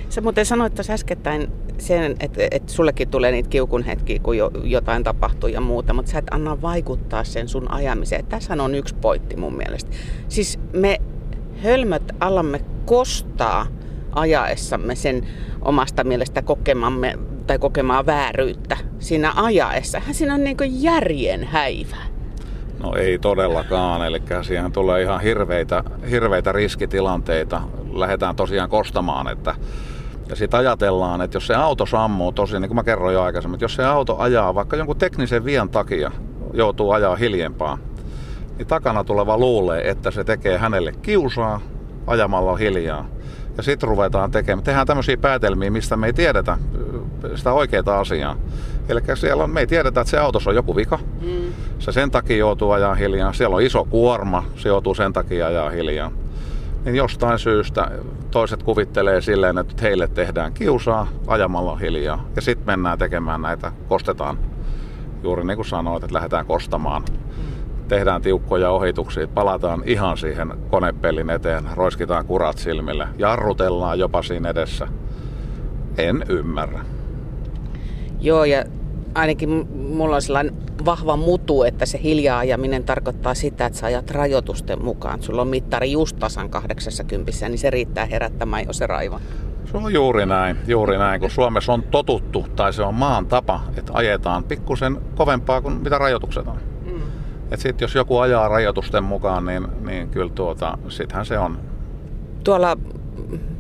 Sä 0.08 0.20
muuten 0.20 0.46
sanoit 0.46 0.74
tuossa 0.74 0.92
äskettäin 0.92 1.52
sen, 1.78 2.16
että, 2.20 2.48
että 2.50 2.72
sullekin 2.72 3.08
tulee 3.08 3.32
niitä 3.32 3.48
kiukun 3.48 3.82
hetkiä, 3.82 4.18
kun 4.18 4.36
jo, 4.36 4.50
jotain 4.64 5.04
tapahtuu 5.04 5.48
ja 5.48 5.60
muuta, 5.60 5.92
mutta 5.92 6.10
sä 6.10 6.18
et 6.18 6.28
anna 6.30 6.62
vaikuttaa 6.62 7.24
sen 7.24 7.48
sun 7.48 7.70
ajamiseen. 7.70 8.26
Tässä 8.26 8.54
on 8.62 8.74
yksi 8.74 8.94
pointti 8.94 9.36
mun 9.36 9.56
mielestä. 9.56 9.90
Siis 10.28 10.58
me 10.72 11.00
hölmöt 11.62 12.12
alamme 12.20 12.60
kostaa 12.84 13.66
ajaessamme 14.12 14.94
sen 14.94 15.26
omasta 15.62 16.04
mielestä 16.04 16.42
kokemamme 16.42 17.18
tai 17.46 17.58
kokemaa 17.58 18.06
vääryyttä 18.06 18.76
siinä 18.98 19.32
ajaessa. 19.36 20.00
Hän 20.00 20.14
siinä 20.14 20.34
on 20.34 20.44
niin 20.44 20.56
kuin 20.56 20.82
järjen 20.82 21.44
häivä. 21.44 21.96
No 22.78 22.94
ei 22.94 23.18
todellakaan, 23.18 24.06
eli 24.06 24.22
siihen 24.42 24.72
tulee 24.72 25.02
ihan 25.02 25.20
hirveitä, 25.20 25.84
hirveitä 26.10 26.52
riskitilanteita. 26.52 27.62
Lähdetään 27.92 28.36
tosiaan 28.36 28.70
kostamaan, 28.70 29.28
että 29.28 29.54
ja 30.28 30.36
sitten 30.36 30.60
ajatellaan, 30.60 31.22
että 31.22 31.36
jos 31.36 31.46
se 31.46 31.54
auto 31.54 31.86
sammuu, 31.86 32.32
tosiaan 32.32 32.62
niin 32.62 32.68
kuin 32.68 32.76
mä 32.76 32.84
kerroin 32.84 33.14
jo 33.14 33.22
aikaisemmin, 33.22 33.54
että 33.54 33.64
jos 33.64 33.74
se 33.74 33.84
auto 33.84 34.18
ajaa 34.18 34.54
vaikka 34.54 34.76
jonkun 34.76 34.96
teknisen 34.96 35.44
vien 35.44 35.68
takia, 35.68 36.10
joutuu 36.52 36.90
ajaa 36.90 37.16
hiljempaa, 37.16 37.78
niin 38.58 38.66
takana 38.66 39.04
tuleva 39.04 39.38
luulee, 39.38 39.90
että 39.90 40.10
se 40.10 40.24
tekee 40.24 40.58
hänelle 40.58 40.92
kiusaa 40.92 41.60
ajamalla 42.06 42.56
hiljaa. 42.56 43.06
Ja 43.56 43.62
sitten 43.62 43.88
ruvetaan 43.88 44.30
tekemään, 44.30 44.64
tehdään 44.64 44.86
tämmöisiä 44.86 45.16
päätelmiä, 45.16 45.70
mistä 45.70 45.96
me 45.96 46.06
ei 46.06 46.12
tiedetä 46.12 46.58
sitä 47.34 47.52
oikeaa 47.52 47.98
asiaa. 48.00 48.36
Eli 48.88 49.00
siellä 49.14 49.44
on, 49.44 49.50
me 49.50 49.60
ei 49.60 49.66
tiedetä, 49.66 50.00
että 50.00 50.10
se 50.10 50.18
autossa 50.18 50.50
on 50.50 50.56
joku 50.56 50.76
vika. 50.76 50.98
Mm. 51.22 51.52
Se 51.78 51.92
sen 51.92 52.10
takia 52.10 52.36
joutuu 52.36 52.70
ajaa 52.70 52.94
hiljaa. 52.94 53.32
Siellä 53.32 53.56
on 53.56 53.62
iso 53.62 53.84
kuorma, 53.84 54.44
se 54.56 54.68
joutuu 54.68 54.94
sen 54.94 55.12
takia 55.12 55.46
ajaa 55.46 55.70
hiljaa. 55.70 56.10
Niin 56.84 56.96
jostain 56.96 57.38
syystä 57.38 57.90
toiset 58.30 58.62
kuvittelee 58.62 59.20
silleen, 59.20 59.58
että 59.58 59.74
heille 59.82 60.08
tehdään 60.08 60.52
kiusaa 60.52 61.06
ajamalla 61.26 61.76
hiljaa. 61.76 62.26
Ja 62.36 62.42
sitten 62.42 62.66
mennään 62.66 62.98
tekemään 62.98 63.42
näitä, 63.42 63.72
kostetaan. 63.88 64.38
Juuri 65.22 65.44
niin 65.44 65.56
kuin 65.56 65.66
sanoit, 65.66 66.04
että 66.04 66.14
lähdetään 66.14 66.46
kostamaan. 66.46 67.02
Mm. 67.02 67.88
Tehdään 67.88 68.22
tiukkoja 68.22 68.70
ohituksia, 68.70 69.28
palataan 69.28 69.82
ihan 69.86 70.16
siihen 70.16 70.52
konepellin 70.70 71.30
eteen, 71.30 71.64
roiskitaan 71.74 72.26
kurat 72.26 72.58
silmille, 72.58 73.08
jarrutellaan 73.18 73.98
jopa 73.98 74.22
siinä 74.22 74.50
edessä. 74.50 74.88
En 75.98 76.24
ymmärrä. 76.28 76.80
Joo, 78.24 78.44
ja 78.44 78.64
ainakin 79.14 79.68
mulla 79.72 80.16
on 80.16 80.22
sellainen 80.22 80.54
vahva 80.84 81.16
mutu, 81.16 81.62
että 81.62 81.86
se 81.86 82.00
hiljaa 82.02 82.38
ajaminen 82.38 82.84
tarkoittaa 82.84 83.34
sitä, 83.34 83.66
että 83.66 83.78
sä 83.78 83.86
ajat 83.86 84.10
rajoitusten 84.10 84.84
mukaan. 84.84 85.22
Sulla 85.22 85.42
on 85.42 85.48
mittari 85.48 85.92
just 85.92 86.16
tasan 86.18 86.50
80, 86.50 87.48
niin 87.48 87.58
se 87.58 87.70
riittää 87.70 88.06
herättämään 88.06 88.64
jo 88.66 88.72
se 88.72 88.86
raiva. 88.86 89.20
Se 89.64 89.76
on 89.76 89.92
juuri 89.92 90.26
näin, 90.26 90.56
juuri 90.66 90.98
näin, 90.98 91.20
kun 91.20 91.30
Suomessa 91.30 91.72
on 91.72 91.82
totuttu, 91.82 92.46
tai 92.56 92.72
se 92.72 92.82
on 92.82 92.94
maan 92.94 93.26
tapa, 93.26 93.60
että 93.76 93.92
ajetaan 93.94 94.44
pikkusen 94.44 94.98
kovempaa 95.14 95.60
kuin 95.60 95.74
mitä 95.74 95.98
rajoitukset 95.98 96.46
on. 96.46 96.58
Mm. 96.86 97.02
Et 97.50 97.60
sit 97.60 97.80
jos 97.80 97.94
joku 97.94 98.18
ajaa 98.18 98.48
rajoitusten 98.48 99.04
mukaan, 99.04 99.44
niin, 99.44 99.66
niin 99.80 100.08
kyllä 100.08 100.30
tuota, 100.34 100.78
sittenhän 100.88 101.26
se 101.26 101.38
on. 101.38 101.58
Tuolla 102.44 102.76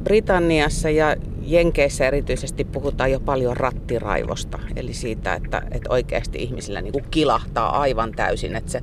Britanniassa 0.04 0.90
ja 0.90 1.16
Jenkeissä 1.42 2.06
erityisesti 2.06 2.64
puhutaan 2.64 3.12
jo 3.12 3.20
paljon 3.20 3.56
rattiraivosta, 3.56 4.58
eli 4.76 4.94
siitä, 4.94 5.34
että, 5.34 5.62
että 5.70 5.90
oikeasti 5.90 6.38
ihmisillä 6.38 6.80
niin 6.80 6.92
kuin 6.92 7.04
kilahtaa 7.10 7.80
aivan 7.80 8.12
täysin, 8.12 8.56
että, 8.56 8.72
se, 8.72 8.82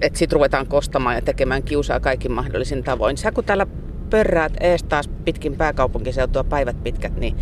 että 0.00 0.18
sit 0.18 0.32
ruvetaan 0.32 0.66
kostamaan 0.66 1.14
ja 1.16 1.22
tekemään 1.22 1.62
kiusaa 1.62 2.00
kaikin 2.00 2.32
mahdollisin 2.32 2.84
tavoin. 2.84 3.16
Sä 3.16 3.32
kun 3.32 3.44
täällä 3.44 3.66
pörräät 4.10 4.52
ees 4.60 4.82
taas 4.82 5.08
pitkin 5.24 5.56
pääkaupunkiseutua 5.56 6.44
päivät 6.44 6.82
pitkät, 6.82 7.16
niin 7.16 7.36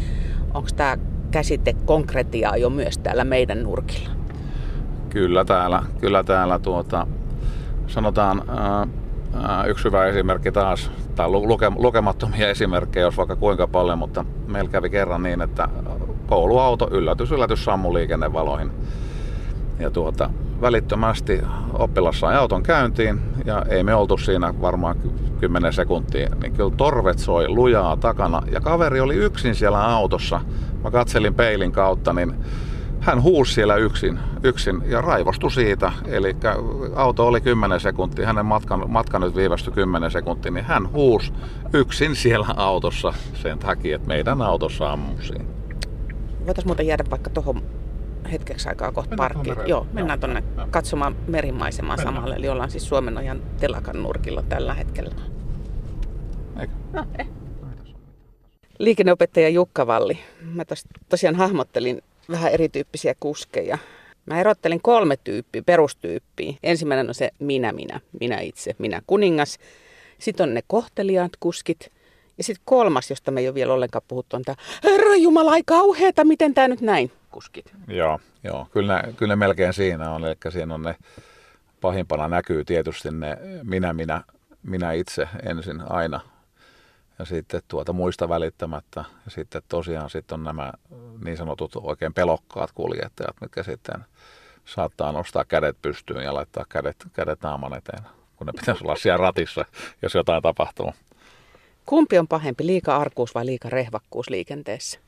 onko 0.54 0.68
tämä 0.76 0.98
käsite 1.30 1.72
konkretiaa 1.72 2.56
jo 2.56 2.70
myös 2.70 2.98
täällä 2.98 3.24
meidän 3.24 3.62
nurkilla? 3.62 4.10
Kyllä 5.08 5.44
täällä, 5.44 5.82
kyllä 6.00 6.24
täällä 6.24 6.58
tuota, 6.58 7.06
sanotaan, 7.86 8.42
ää, 8.48 8.86
Yksi 9.66 9.84
hyvä 9.84 10.06
esimerkki 10.06 10.52
taas, 10.52 10.90
tai 11.14 11.28
lukemattomia 11.76 12.48
esimerkkejä, 12.54 13.06
jos 13.06 13.16
vaikka 13.16 13.36
kuinka 13.36 13.66
paljon, 13.66 13.98
mutta 13.98 14.24
meillä 14.46 14.70
kävi 14.70 14.90
kerran 14.90 15.22
niin, 15.22 15.42
että 15.42 15.68
kouluauto 16.26 16.88
yllätys, 16.90 17.32
yllätys 17.32 17.64
sammui 17.64 17.94
liikennevaloihin. 17.94 18.70
Ja 19.78 19.90
tuota, 19.90 20.30
välittömästi 20.60 21.40
oppilas 21.72 22.20
sai 22.20 22.36
auton 22.36 22.62
käyntiin 22.62 23.20
ja 23.44 23.62
ei 23.68 23.84
me 23.84 23.94
oltu 23.94 24.18
siinä 24.18 24.54
varmaan 24.60 24.96
10 25.40 25.72
sekuntia, 25.72 26.28
niin 26.42 26.52
kyllä 26.52 26.74
torvet 26.76 27.18
soi 27.18 27.48
lujaa 27.48 27.96
takana 27.96 28.42
ja 28.52 28.60
kaveri 28.60 29.00
oli 29.00 29.14
yksin 29.14 29.54
siellä 29.54 29.84
autossa. 29.84 30.40
Mä 30.84 30.90
katselin 30.90 31.34
peilin 31.34 31.72
kautta, 31.72 32.12
niin 32.12 32.34
hän 33.00 33.22
huusi 33.22 33.54
siellä 33.54 33.76
yksin, 33.76 34.18
yksin 34.42 34.82
ja 34.86 35.00
raivostui 35.00 35.50
siitä. 35.50 35.92
Eli 36.06 36.36
auto 36.94 37.26
oli 37.26 37.40
10 37.40 37.80
sekuntia, 37.80 38.26
hänen 38.26 38.46
matkan, 38.46 38.90
matka 38.90 39.18
nyt 39.18 39.36
viivästyi 39.36 39.72
10 39.72 40.10
sekuntia, 40.10 40.52
niin 40.52 40.64
hän 40.64 40.92
huusi 40.92 41.32
yksin 41.72 42.16
siellä 42.16 42.46
autossa 42.56 43.12
sen 43.34 43.58
takia, 43.58 43.96
että 43.96 44.08
meidän 44.08 44.42
autossa 44.42 44.92
ammusiin. 44.92 45.46
Voitaisiin 46.46 46.68
muuten 46.68 46.86
jäädä 46.86 47.04
vaikka 47.10 47.30
tuohon 47.30 47.62
hetkeksi 48.32 48.68
aikaa 48.68 48.92
kohta 48.92 49.16
parkkiin. 49.16 49.56
Joo, 49.66 49.86
mennään 49.92 50.20
tuonne 50.20 50.42
katsomaan 50.70 51.16
merimaisemaa 51.26 51.96
mennään. 51.96 52.14
samalla. 52.14 52.36
Eli 52.36 52.48
ollaan 52.48 52.70
siis 52.70 52.88
Suomenojan 52.88 53.42
telakan 53.60 54.02
nurkilla 54.02 54.42
tällä 54.42 54.74
hetkellä. 54.74 55.14
Eikö? 56.60 56.72
No, 56.92 57.04
eh. 57.18 57.26
Liikenneopettaja 58.78 59.48
Jukka 59.48 59.86
Valli. 59.86 60.18
Mä 60.54 60.64
tos, 60.64 60.84
tosiaan 61.08 61.36
hahmottelin 61.36 62.02
vähän 62.30 62.52
erityyppisiä 62.52 63.14
kuskeja. 63.20 63.78
Mä 64.26 64.40
erottelin 64.40 64.82
kolme 64.82 65.16
tyyppiä, 65.24 65.62
perustyyppiä. 65.62 66.54
Ensimmäinen 66.62 67.08
on 67.08 67.14
se 67.14 67.30
minä, 67.38 67.72
minä, 67.72 68.00
minä 68.20 68.40
itse, 68.40 68.74
minä 68.78 69.02
kuningas. 69.06 69.58
Sitten 70.18 70.48
on 70.48 70.54
ne 70.54 70.62
kohteliaat 70.66 71.32
kuskit. 71.40 71.92
Ja 72.38 72.44
sitten 72.44 72.62
kolmas, 72.64 73.10
josta 73.10 73.30
me 73.30 73.40
ei 73.40 73.48
ole 73.48 73.54
vielä 73.54 73.72
ollenkaan 73.72 74.02
puhuttu, 74.08 74.36
on 74.36 74.42
tämä 74.42 74.56
Herra 74.84 75.14
Jumala, 75.14 75.50
ai 75.50 75.62
kauheeta, 75.66 76.24
miten 76.24 76.54
tämä 76.54 76.68
nyt 76.68 76.80
näin 76.80 77.12
kuskit. 77.30 77.72
Joo, 77.88 78.20
joo. 78.44 78.66
Kyllä, 78.72 79.02
ne, 79.02 79.12
kyllä 79.12 79.32
ne 79.32 79.36
melkein 79.36 79.72
siinä 79.72 80.10
on. 80.10 80.24
Eli 80.24 80.36
siinä 80.48 80.74
on 80.74 80.82
ne, 80.82 80.96
pahimpana 81.80 82.28
näkyy 82.28 82.64
tietysti 82.64 83.10
ne 83.10 83.36
minä, 83.62 83.92
minä, 83.92 84.22
minä 84.62 84.92
itse 84.92 85.28
ensin 85.42 85.82
aina 85.88 86.20
ja 87.20 87.26
sitten 87.26 87.60
tuota 87.68 87.92
muista 87.92 88.28
välittämättä. 88.28 89.04
Ja 89.24 89.30
sitten 89.30 89.62
tosiaan 89.68 90.10
sitten 90.10 90.34
on 90.34 90.44
nämä 90.44 90.72
niin 91.24 91.36
sanotut 91.36 91.76
oikein 91.76 92.14
pelokkaat 92.14 92.72
kuljettajat, 92.74 93.40
mitkä 93.40 93.62
sitten 93.62 94.04
saattaa 94.64 95.12
nostaa 95.12 95.44
kädet 95.44 95.76
pystyyn 95.82 96.24
ja 96.24 96.34
laittaa 96.34 96.64
kädet, 96.68 96.96
kädet 97.12 97.42
naaman 97.42 97.74
eteen, 97.74 98.02
kun 98.36 98.46
ne 98.46 98.52
pitäisi 98.52 98.84
olla 98.84 98.96
siellä 98.96 99.22
ratissa, 99.22 99.64
jos 100.02 100.14
jotain 100.14 100.42
tapahtuu. 100.42 100.94
Kumpi 101.86 102.18
on 102.18 102.28
pahempi, 102.28 102.66
liika 102.66 102.96
arkuus 102.96 103.34
vai 103.34 103.46
liika 103.46 103.70
rehvakkuus 103.70 104.30
liikenteessä? 104.30 105.00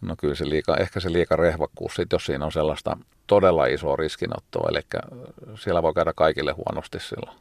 No 0.00 0.14
kyllä 0.18 0.34
se 0.34 0.48
liika, 0.48 0.76
ehkä 0.76 1.00
se 1.00 1.12
liika 1.12 1.36
rehvakkuus, 1.36 1.94
sit 1.94 2.12
jos 2.12 2.26
siinä 2.26 2.44
on 2.44 2.52
sellaista 2.52 2.96
todella 3.26 3.66
isoa 3.66 3.96
riskinottoa, 3.96 4.68
eli 4.70 4.80
siellä 5.60 5.82
voi 5.82 5.94
käydä 5.94 6.12
kaikille 6.16 6.52
huonosti 6.52 7.00
silloin. 7.00 7.38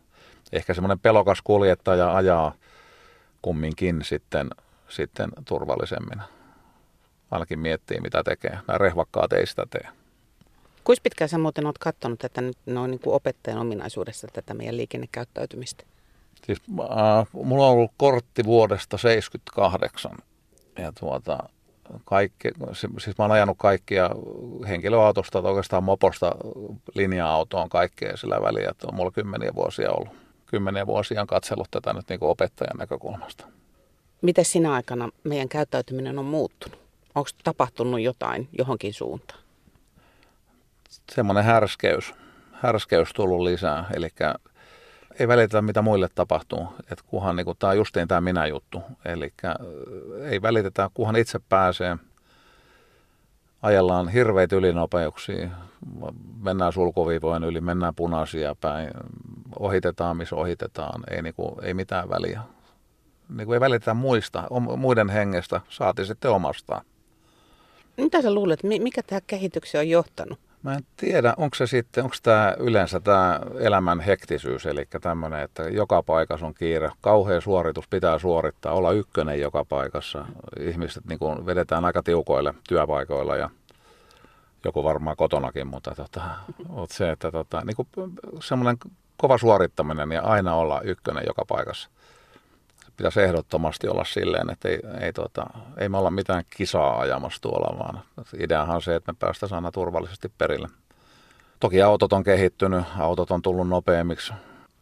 Ehkä 0.51 0.73
semmoinen 0.73 0.99
pelokas 0.99 1.41
kuljettaja 1.43 2.15
ajaa 2.15 2.53
kumminkin 3.41 3.99
sitten, 4.03 4.49
sitten 4.89 5.29
turvallisemmin. 5.45 6.21
Ainakin 7.31 7.59
miettii, 7.59 8.01
mitä 8.01 8.23
tekee. 8.23 8.59
Nämä 8.67 8.77
rehvakkaat 8.77 9.33
ei 9.33 9.47
sitä 9.47 9.65
tee. 9.69 9.87
Kuinka 10.83 11.01
pitkään 11.03 11.29
sä 11.29 11.37
muuten 11.37 11.65
olet 11.65 11.77
katsonut 11.77 12.19
tätä 12.19 12.41
nyt 12.41 12.57
noin 12.65 12.91
niin 12.91 12.99
kuin 12.99 13.13
opettajan 13.13 13.59
ominaisuudessa 13.59 14.27
tätä 14.33 14.53
meidän 14.53 14.77
liikennekäyttäytymistä? 14.77 15.83
Siis, 16.45 16.61
äh, 16.79 17.27
mulla 17.31 17.67
on 17.67 17.73
ollut 17.73 17.91
kortti 17.97 18.43
vuodesta 18.43 18.97
78 18.97 20.11
ja 20.77 20.91
tuota, 20.99 21.37
kaikki, 22.05 22.49
siis 22.73 23.17
mä 23.17 23.23
oon 23.23 23.31
ajanut 23.31 23.57
kaikkia 23.57 24.09
henkilöautosta 24.67 25.41
tai 25.41 25.51
oikeastaan 25.51 25.83
moposta 25.83 26.35
linja-autoon 26.95 27.69
kaikkea 27.69 28.17
sillä 28.17 28.41
väliä, 28.41 28.69
että 28.69 28.87
on 28.87 28.95
mulla 28.95 29.11
kymmeniä 29.11 29.51
vuosia 29.55 29.91
ollut. 29.91 30.26
Kymmeniä 30.47 30.87
vuosia 30.87 31.21
on 31.21 31.27
katsellut 31.27 31.67
tätä 31.71 31.93
nyt 31.93 32.09
niin 32.09 32.19
kuin 32.19 32.29
opettajan 32.29 32.77
näkökulmasta. 32.77 33.45
Miten 34.21 34.45
sinä 34.45 34.73
aikana 34.73 35.09
meidän 35.23 35.49
käyttäytyminen 35.49 36.19
on 36.19 36.25
muuttunut? 36.25 36.79
Onko 37.15 37.29
tapahtunut 37.43 38.01
jotain 38.01 38.49
johonkin 38.57 38.93
suuntaan? 38.93 39.39
Semmoinen 41.11 41.43
härskeys. 41.43 42.13
Härskeys 42.51 43.13
tullut 43.13 43.41
lisää, 43.41 43.85
eli 43.93 44.09
ei 45.19 45.27
välitetä 45.27 45.61
mitä 45.61 45.81
muille 45.81 46.09
tapahtuu, 46.15 46.67
että 46.79 47.03
kunhan 47.07 47.35
niin 47.35 47.57
tämä 47.59 47.71
on 47.71 47.77
justiin 47.77 48.07
tämä 48.07 48.21
minä 48.21 48.45
juttu, 48.45 48.81
eli 49.05 49.33
ei 50.21 50.41
välitetä, 50.41 50.89
kunhan 50.93 51.15
itse 51.15 51.39
pääsee, 51.49 51.97
ajellaan 53.61 54.09
hirveitä 54.09 54.55
ylinopeuksia, 54.55 55.49
mennään 56.41 56.73
sulkuviivojen 56.73 57.43
yli, 57.43 57.61
mennään 57.61 57.95
punaisia 57.95 58.55
päin, 58.61 58.91
ohitetaan 59.59 60.17
missä 60.17 60.35
ohitetaan, 60.35 61.03
ei, 61.11 61.21
niin 61.21 61.33
kuin, 61.33 61.65
ei 61.65 61.73
mitään 61.73 62.09
väliä. 62.09 62.41
Niin 63.29 63.45
kuin 63.45 63.55
ei 63.55 63.59
välitetä 63.59 63.93
muista, 63.93 64.43
muiden 64.77 65.09
hengestä, 65.09 65.61
saati 65.69 66.05
sitten 66.05 66.31
omastaan. 66.31 66.81
Mitä 67.97 68.21
sä 68.21 68.33
luulet, 68.33 68.63
mikä 68.63 69.03
tämä 69.03 69.21
kehityksen 69.27 69.79
on 69.79 69.89
johtanut? 69.89 70.39
Mä 70.63 70.73
en 70.73 70.85
tiedä, 70.97 71.33
onko 71.37 71.55
se 71.55 71.67
sitten, 71.67 72.03
onko 72.03 72.15
tämä 72.23 72.55
yleensä 72.59 72.99
tämä 72.99 73.39
elämän 73.59 73.99
hektisyys, 73.99 74.65
eli 74.65 74.85
tämmöinen, 75.01 75.41
että 75.41 75.63
joka 75.63 76.03
paikassa 76.03 76.45
on 76.45 76.53
kiire, 76.53 76.91
kauhea 77.01 77.41
suoritus 77.41 77.87
pitää 77.87 78.19
suorittaa, 78.19 78.73
olla 78.73 78.91
ykkönen 78.91 79.41
joka 79.41 79.65
paikassa. 79.65 80.25
Ihmiset 80.59 81.05
niin 81.05 81.19
kuin 81.19 81.45
vedetään 81.45 81.85
aika 81.85 82.03
tiukoille 82.03 82.53
työpaikoilla 82.69 83.35
ja 83.35 83.49
joku 84.65 84.83
varmaan 84.83 85.17
kotonakin, 85.17 85.67
mutta 85.67 85.95
tota, 85.95 86.21
se, 86.89 87.11
että 87.11 87.31
tota, 87.31 87.61
niin 87.65 88.07
semmoinen 88.39 88.77
kova 89.17 89.37
suorittaminen 89.37 90.11
ja 90.11 90.21
aina 90.21 90.55
olla 90.55 90.81
ykkönen 90.81 91.23
joka 91.27 91.45
paikassa 91.47 91.89
pitäisi 92.97 93.21
ehdottomasti 93.21 93.87
olla 93.87 94.03
silleen, 94.03 94.49
että 94.49 94.69
ei, 94.69 94.79
ei, 95.01 95.13
tota, 95.13 95.45
ei 95.77 95.89
me 95.89 95.97
olla 95.97 96.11
mitään 96.11 96.43
kisaa 96.49 96.99
ajamassa 96.99 97.41
tuolla, 97.41 97.79
vaan 97.79 98.03
ideahan 98.39 98.75
on 98.75 98.81
se, 98.81 98.95
että 98.95 99.11
me 99.11 99.17
päästäisiin 99.19 99.55
aina 99.55 99.71
turvallisesti 99.71 100.31
perille. 100.37 100.67
Toki 101.59 101.81
autot 101.81 102.13
on 102.13 102.23
kehittynyt, 102.23 102.85
autot 102.99 103.31
on 103.31 103.41
tullut 103.41 103.69
nopeammiksi, 103.69 104.33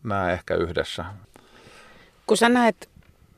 nämä 0.03 0.31
ehkä 0.31 0.55
yhdessä. 0.55 1.05
Kun 2.27 2.37
sä 2.37 2.49
näet 2.49 2.89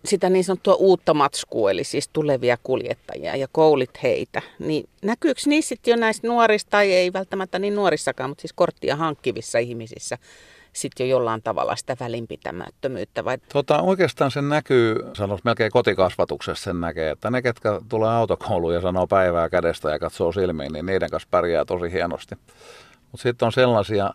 sitä 0.06 0.30
niin 0.30 0.44
sanottua 0.44 0.76
uutta 0.76 1.14
matskua, 1.14 1.72
eli 1.72 1.84
siis 1.84 2.10
tulevia 2.14 2.58
kuljettajia 2.64 3.36
ja 3.36 3.48
koulit 3.52 4.04
heitä, 4.04 4.42
niin 4.60 4.90
näkyykö 5.04 5.42
niissä 5.46 5.76
jo 5.88 5.96
näistä 5.96 6.28
nuorista, 6.28 6.70
tai 6.70 6.94
ei 6.94 7.14
välttämättä 7.14 7.60
niin 7.60 7.76
nuorissakaan, 7.76 8.30
mutta 8.30 8.42
siis 8.42 8.54
korttia 8.54 8.96
hankkivissa 8.96 9.60
ihmisissä, 9.60 10.18
sitten 10.78 11.10
jo 11.10 11.18
jollain 11.18 11.42
tavalla 11.44 11.76
sitä 11.76 11.98
välinpitämättömyyttä? 12.00 13.26
Vai? 13.26 13.38
Tota, 13.54 13.82
oikeastaan 13.82 14.32
sen 14.32 14.50
näkyy, 14.50 14.96
sanoisi 15.14 15.42
melkein 15.46 15.72
kotikasvatuksessa 15.72 16.64
sen 16.64 16.82
näkee, 16.82 17.12
että 17.12 17.32
ne, 17.32 17.42
ketkä 17.42 17.82
tulee 17.90 18.10
autokouluun 18.10 18.74
ja 18.74 18.82
sanoo 18.82 19.08
päivää 19.08 19.50
kädestä 19.50 19.90
ja 19.90 20.00
katsoo 20.00 20.32
silmiin, 20.32 20.74
niin 20.74 20.86
niiden 20.86 21.10
kanssa 21.10 21.28
pärjää 21.32 21.66
tosi 21.66 21.92
hienosti. 21.92 22.36
Mutta 23.12 23.24
sitten 23.24 23.46
on 23.46 23.52
sellaisia, 23.52 24.14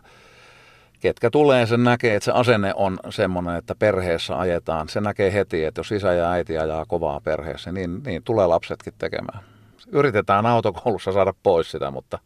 ketkä 0.99 1.29
tulee, 1.29 1.65
sen 1.65 1.83
näkee, 1.83 2.15
että 2.15 2.25
se 2.25 2.31
asenne 2.31 2.73
on 2.75 2.97
semmoinen, 3.09 3.55
että 3.55 3.75
perheessä 3.75 4.39
ajetaan. 4.39 4.89
Se 4.89 5.01
näkee 5.01 5.33
heti, 5.33 5.65
että 5.65 5.79
jos 5.79 5.91
isä 5.91 6.13
ja 6.13 6.31
äiti 6.31 6.57
ajaa 6.57 6.85
kovaa 6.85 7.21
perheessä, 7.21 7.71
niin, 7.71 8.03
niin 8.03 8.23
tulee 8.23 8.47
lapsetkin 8.47 8.93
tekemään. 8.97 9.43
Yritetään 9.91 10.45
autokoulussa 10.45 11.11
saada 11.11 11.33
pois 11.43 11.71
sitä, 11.71 11.91
mutta 11.91 12.19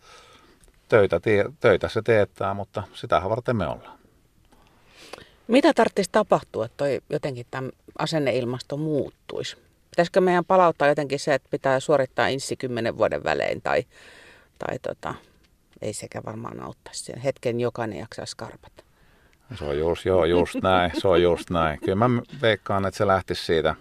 töitä, 0.90 1.20
töitä 1.60 1.88
se 1.88 2.02
teettää, 2.02 2.54
mutta 2.54 2.84
sitä 2.94 3.22
varten 3.30 3.56
me 3.56 3.68
ollaan. 3.68 3.98
Mitä 5.48 5.74
tarvitsisi 5.74 6.10
tapahtua, 6.12 6.66
että 6.66 6.78
toi 6.78 7.02
jotenkin 7.10 7.46
tämä 7.52 7.70
asenneilmasto 8.00 8.78
muuttuisi? 8.78 9.58
Pitäisikö 9.90 10.22
meidän 10.22 10.46
palauttaa 10.46 10.88
jotenkin 10.88 11.20
se, 11.20 11.34
että 11.34 11.48
pitää 11.52 11.80
suorittaa 11.80 12.28
insi 12.28 12.56
kymmenen 12.56 12.98
vuoden 12.98 13.24
välein 13.24 13.62
tai, 13.62 13.84
tai 14.60 14.80
tota, 14.80 15.14
ei 15.82 15.94
sekä 15.94 16.22
varmaan 16.26 16.60
auttaisi 16.60 17.04
siihen. 17.04 17.22
Hetken 17.22 17.60
jokainen 17.60 18.00
jaksaa 18.00 18.26
skarpat. 18.26 18.72
Se 19.56 19.66
on 19.66 19.78
just, 19.78 20.06
joo, 20.06 20.26
just 20.26 20.56
näin, 20.64 20.92
se 21.02 21.08
on 21.08 21.22
just 21.22 21.50
näin. 21.50 21.80
Kyllä 21.80 21.96
mä 21.96 22.22
veikkaan, 22.42 22.86
että 22.86 22.98
se 22.98 23.08
lähtisi 23.08 23.46
siitä. 23.46 23.76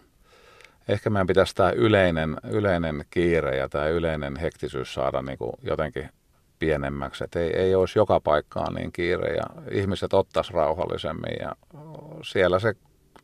Ehkä 0.88 1.10
meidän 1.10 1.26
pitäisi 1.26 1.54
tämä 1.54 1.70
yleinen, 1.70 2.36
yleinen 2.50 3.04
kiire 3.10 3.56
ja 3.56 3.68
tämä 3.68 3.88
yleinen 3.88 4.36
hektisyys 4.36 4.94
saada 4.94 5.22
niin 5.22 5.38
kuin 5.38 5.52
jotenkin 5.62 6.08
pienemmäksi, 6.58 7.24
että 7.24 7.40
ei, 7.40 7.56
ei 7.56 7.74
olisi 7.74 7.98
joka 7.98 8.20
paikkaan 8.20 8.74
niin 8.74 8.92
kiire 8.92 9.34
ja 9.34 9.44
ihmiset 9.70 10.14
ottaisi 10.14 10.52
rauhallisemmin 10.52 11.36
ja 11.40 11.52
siellä 12.22 12.58
se, 12.58 12.74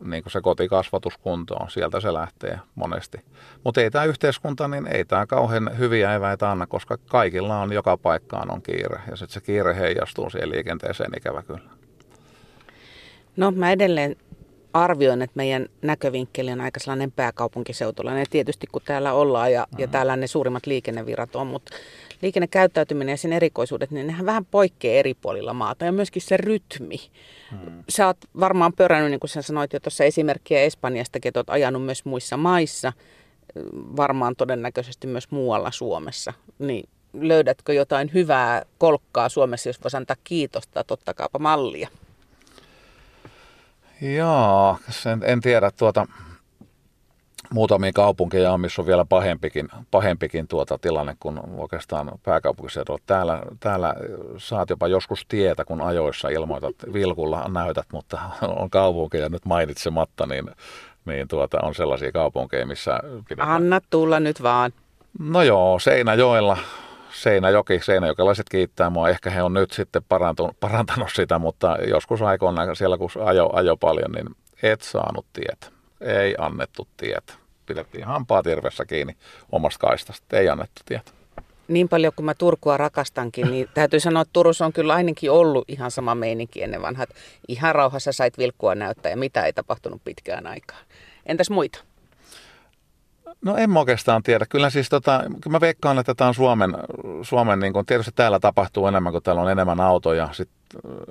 niin 0.05 0.23
se 0.29 0.41
kotikasvatuskunto 0.41 1.55
on, 1.55 1.71
sieltä 1.71 2.01
se 2.01 2.13
lähtee 2.13 2.59
monesti. 2.75 3.19
Mutta 3.65 3.81
ei 3.81 3.91
tämä 3.91 4.05
yhteiskunta, 4.05 4.69
niin 4.69 4.87
ei 4.87 5.05
tämä 5.05 5.27
kauhean 5.27 5.71
hyviä 5.79 6.15
eväitä 6.15 6.51
anna, 6.51 6.67
koska 6.67 6.97
kaikilla 6.97 7.59
on 7.59 7.73
joka 7.73 7.97
paikkaan 7.97 8.51
on 8.51 8.63
kiire 8.63 9.01
ja 9.11 9.17
sitten 9.17 9.35
se 9.35 9.41
kiire 9.41 9.77
heijastuu 9.77 10.31
siihen 10.31 10.51
liikenteeseen 10.51 11.13
ikävä 11.17 11.43
kyllä. 11.43 11.71
No 13.37 13.51
mä 13.51 13.73
edelleen 13.73 14.17
arvioin, 14.73 15.23
että 15.23 15.37
meidän 15.37 15.67
näkövinkkeli 15.83 16.53
on 16.53 16.61
aika 16.61 16.81
sellainen 16.81 17.13
pääkaupunkiseutulainen. 17.13 18.27
Tietysti 18.31 18.67
kun 18.73 18.83
täällä 18.85 19.13
ollaan 19.13 19.53
ja, 19.53 19.67
mm. 19.73 19.79
ja 19.79 19.89
täällä 19.89 20.17
ne 20.17 20.27
suurimmat 20.27 20.67
liikennevirrat 20.67 21.37
on, 21.37 21.47
mutta 21.47 21.73
liikennekäyttäytyminen 22.23 23.13
ja 23.13 23.17
sen 23.17 23.33
erikoisuudet, 23.33 23.91
niin 23.91 24.07
nehän 24.07 24.27
vähän 24.27 24.45
poikkeaa 24.45 24.99
eri 24.99 25.15
puolilla 25.15 25.55
maata 25.55 25.85
ja 25.85 25.93
myöskin 25.93 26.23
se 26.23 26.37
rytmi. 26.37 26.97
Hmm. 27.51 27.85
Sä 27.89 28.07
oot 28.07 28.17
varmaan 28.41 28.73
pörännyt, 28.73 29.11
niin 29.11 29.21
kuin 29.21 29.31
sä 29.31 29.43
sanoit 29.43 29.73
jo 29.73 29.81
tuossa 29.81 30.05
esimerkkiä 30.05 30.63
Espanjastakin, 30.63 31.29
että 31.29 31.41
oot 31.41 31.51
ajanut 31.51 31.85
myös 31.85 32.05
muissa 32.05 32.37
maissa, 32.37 32.93
varmaan 33.97 34.37
todennäköisesti 34.37 35.07
myös 35.07 35.31
muualla 35.31 35.71
Suomessa. 35.71 36.33
Niin 36.59 36.89
löydätkö 37.13 37.73
jotain 37.73 38.11
hyvää 38.15 38.63
kolkkaa 38.79 39.29
Suomessa, 39.29 39.69
jos 39.69 39.83
voisi 39.85 39.97
antaa 39.97 40.17
kiitosta, 40.25 40.85
tottakaapa 40.85 41.39
mallia? 41.39 41.89
Joo, 44.01 44.79
en, 45.13 45.23
en 45.25 45.41
tiedä 45.41 45.71
tuota, 45.71 46.07
muutamia 47.51 47.93
kaupunkeja 47.95 48.53
on, 48.53 48.61
missä 48.61 48.83
on 48.83 48.87
vielä 48.87 49.05
pahempikin, 49.05 49.69
pahempikin 49.91 50.49
tuota 50.49 50.79
tilanne 50.79 51.17
kuin 51.21 51.41
oikeastaan 51.57 52.13
pääkaupunkiseudulla. 52.23 53.01
Täällä, 53.07 53.43
täällä 53.61 53.95
saat 54.37 54.71
jopa 54.71 54.89
joskus 54.89 55.27
tietä, 55.29 55.65
kun 55.65 55.81
ajoissa 55.81 56.29
ilmoitat, 56.29 56.75
vilkulla 56.93 57.49
näytät, 57.49 57.87
mutta 57.93 58.19
on 58.43 58.71
kaupunkeja 58.71 59.29
nyt 59.29 59.45
mainitsematta, 59.45 60.27
niin 60.27 60.51
niin 61.05 61.29
tuota, 61.29 61.59
on 61.63 61.75
sellaisia 61.75 62.13
kaupunkeja, 62.13 62.67
missä 62.67 63.01
pidetään. 63.29 63.51
Anna 63.51 63.81
tulla 63.91 64.21
nyt 64.21 64.43
vaan. 64.43 64.73
No 65.19 65.43
joo, 65.43 65.79
Seinäjoella, 65.79 66.59
Seinäjoki, 67.13 67.81
seinäjokelaiset 67.83 68.49
kiittää 68.49 68.91
mua. 68.91 69.09
Ehkä 69.09 69.31
he 69.31 69.43
on 69.43 69.53
nyt 69.53 69.71
sitten 69.71 70.03
parantunut, 70.09 70.61
parantanut 70.61 71.09
sitä, 71.15 71.39
mutta 71.39 71.77
joskus 71.89 72.23
aikoina 72.23 72.75
siellä 72.75 72.99
kun 72.99 73.11
ajo, 73.25 73.51
ajo 73.53 73.77
paljon, 73.77 74.13
niin 74.13 74.27
et 74.63 74.81
saanut 74.81 75.27
tietä. 75.33 75.82
Ei 76.03 76.35
annettu 76.39 76.89
tietä. 76.97 77.33
Pidettiin 77.67 78.05
hampaa 78.05 78.43
tirvessä 78.43 78.85
kiinni 78.85 79.17
omasta 79.53 79.79
kaistasta. 79.79 80.37
Ei 80.37 80.49
annettu 80.49 80.83
tietä 80.87 81.13
niin 81.69 81.89
paljon 81.89 82.13
kuin 82.17 82.27
mä 82.27 82.35
Turkua 82.35 82.77
rakastankin, 82.77 83.51
niin 83.51 83.69
täytyy 83.75 84.01
sanoa, 84.01 84.23
että 84.23 84.33
Turussa 84.33 84.67
on 84.67 84.73
kyllä 84.73 84.95
ainakin 84.95 85.31
ollut 85.31 85.65
ihan 85.69 85.91
sama 85.91 86.15
meininki 86.15 86.63
ennen 86.63 86.83
vanhat. 86.83 87.11
Ihan 87.49 87.75
rauhassa 87.75 88.13
sait 88.13 88.39
vilkkua 88.39 88.75
näyttää 88.75 89.11
ja 89.11 89.17
mitä 89.17 89.43
ei 89.43 89.53
tapahtunut 89.53 90.01
pitkään 90.05 90.47
aikaan. 90.47 90.85
Entäs 91.27 91.51
muita? 91.51 91.79
No 93.45 93.57
en 93.57 93.71
mä 93.71 93.79
oikeastaan 93.79 94.23
tiedä. 94.23 94.47
Kyllä 94.47 94.71
siis 94.71 94.89
tota, 94.89 95.25
kyllä 95.41 95.55
mä 95.55 95.61
veikkaan, 95.61 95.99
että 95.99 96.15
tämä 96.15 96.29
on 96.29 96.35
Suomen, 96.35 96.75
Suomen 97.23 97.61
niin 97.61 97.73
kun 97.73 97.87
tietysti 97.87 98.13
täällä 98.15 98.41
tapahtuu 98.41 98.87
enemmän, 98.87 99.13
kun 99.13 99.23
täällä 99.23 99.43
on 99.43 99.51
enemmän 99.51 99.81
autoja. 99.81 100.29
Sit, 100.33 100.51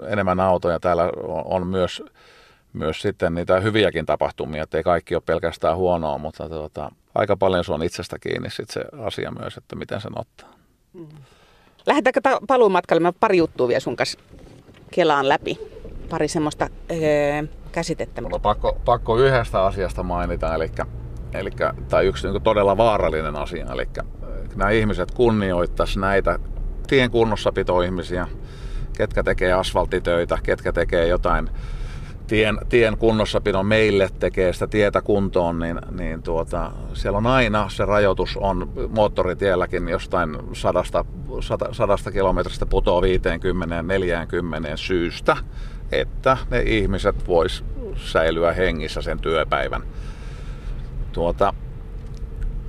enemmän 0.07 0.39
autoja 0.39 0.79
täällä 0.79 1.03
on, 1.03 1.43
on 1.45 1.67
myös, 1.67 2.03
myös 2.73 3.01
sitten 3.01 3.33
niitä 3.33 3.59
hyviäkin 3.59 4.05
tapahtumia, 4.05 4.63
että 4.63 4.77
ei 4.77 4.83
kaikki 4.83 5.15
ole 5.15 5.23
pelkästään 5.25 5.77
huonoa, 5.77 6.17
mutta 6.17 6.49
tota, 6.49 6.91
aika 7.15 7.37
paljon 7.37 7.63
se 7.63 7.73
on 7.73 7.83
itsestä 7.83 8.19
kiinni 8.19 8.49
sit 8.49 8.69
se 8.69 8.81
asia 9.05 9.31
myös, 9.39 9.57
että 9.57 9.75
miten 9.75 10.01
sen 10.01 10.19
ottaa. 10.19 10.49
Mm. 10.93 11.07
Lähdetäänkö 11.85 12.21
ta- 12.21 12.39
paluumatkalle? 12.47 13.01
Mä 13.01 13.13
pari 13.13 13.37
juttua 13.37 13.67
vielä 13.67 13.79
sun 13.79 13.95
kanssa 13.95 14.19
kelaan 14.91 15.29
läpi. 15.29 15.59
Pari 16.09 16.27
semmoista 16.27 16.69
öö, 16.91 17.43
käsitettä. 17.71 18.21
Mulla 18.21 18.35
on 18.35 18.41
pakko, 18.41 18.77
pakko 18.85 19.17
yhdestä 19.17 19.63
asiasta 19.63 20.03
mainita, 20.03 20.55
eli, 20.55 20.71
eli 21.33 21.49
tai 21.89 22.05
yksi 22.05 22.27
niin 22.27 22.41
todella 22.41 22.77
vaarallinen 22.77 23.35
asia. 23.35 23.65
Eli 23.73 23.87
nämä 24.55 24.71
ihmiset 24.71 25.11
kunnioittaisi 25.11 25.99
näitä 25.99 26.39
tien 26.87 27.11
kunnossapitoihmisiä, 27.11 28.27
ketkä 28.97 29.23
tekee 29.23 29.53
asfaltitöitä, 29.53 30.37
ketkä 30.43 30.73
tekee 30.73 31.07
jotain 31.07 31.49
tien, 32.31 32.57
tien 32.69 32.97
kunnossapidon 32.97 33.65
meille 33.65 34.09
tekee 34.19 34.53
sitä 34.53 34.67
tietä 34.67 35.01
kuntoon, 35.01 35.59
niin, 35.59 35.79
niin 35.97 36.23
tuota, 36.23 36.71
siellä 36.93 37.17
on 37.17 37.27
aina 37.27 37.69
se 37.69 37.85
rajoitus 37.85 38.37
on 38.37 38.71
moottoritielläkin 38.89 39.89
jostain 39.89 40.37
sadasta, 40.53 41.05
sada, 41.39 41.65
sadasta 41.71 42.11
kilometristä 42.11 42.65
putoaa 42.65 43.01
50 43.01 43.83
40 43.83 44.77
syystä, 44.77 45.37
että 45.91 46.37
ne 46.49 46.61
ihmiset 46.61 47.27
vois 47.27 47.63
säilyä 47.95 48.53
hengissä 48.53 49.01
sen 49.01 49.19
työpäivän. 49.19 49.83
Tuota, 51.11 51.53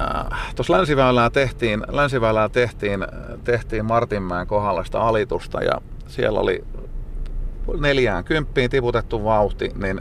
äh, 0.00 0.54
Tuossa 0.56 0.72
länsiväylää 0.72 1.30
tehtiin, 1.30 1.82
länsiväylää 1.88 2.48
tehtiin, 2.48 3.06
tehtiin 3.44 3.84
Martinmäen 3.84 4.46
kohdalla 4.46 4.84
sitä 4.84 5.00
alitusta 5.00 5.62
ja 5.62 5.80
siellä 6.06 6.40
oli 6.40 6.64
neljään 7.80 8.24
kymppiin 8.24 8.70
tiputettu 8.70 9.24
vauhti, 9.24 9.70
niin 9.82 10.00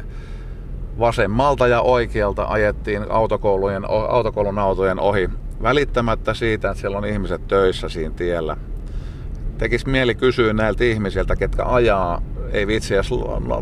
vasemmalta 1.00 1.68
ja 1.68 1.82
oikealta 1.82 2.46
ajettiin 2.46 3.06
autokoulujen, 3.10 3.84
autokoulun 3.90 4.60
autojen 4.60 5.00
ohi 5.00 5.30
välittämättä 5.64 6.34
siitä, 6.34 6.70
että 6.70 6.82
siellä 6.82 6.98
on 6.98 7.06
ihmiset 7.06 7.48
töissä 7.48 7.90
siinä 7.90 8.16
tiellä. 8.16 8.58
Tekisi 9.58 9.90
mieli 9.90 10.16
kysyä 10.16 10.54
näiltä 10.54 10.84
ihmisiltä, 10.84 11.36
ketkä 11.36 11.66
ajaa, 11.66 12.22
ei 12.52 12.68
vitsi 12.68 12.94
edes 12.94 13.10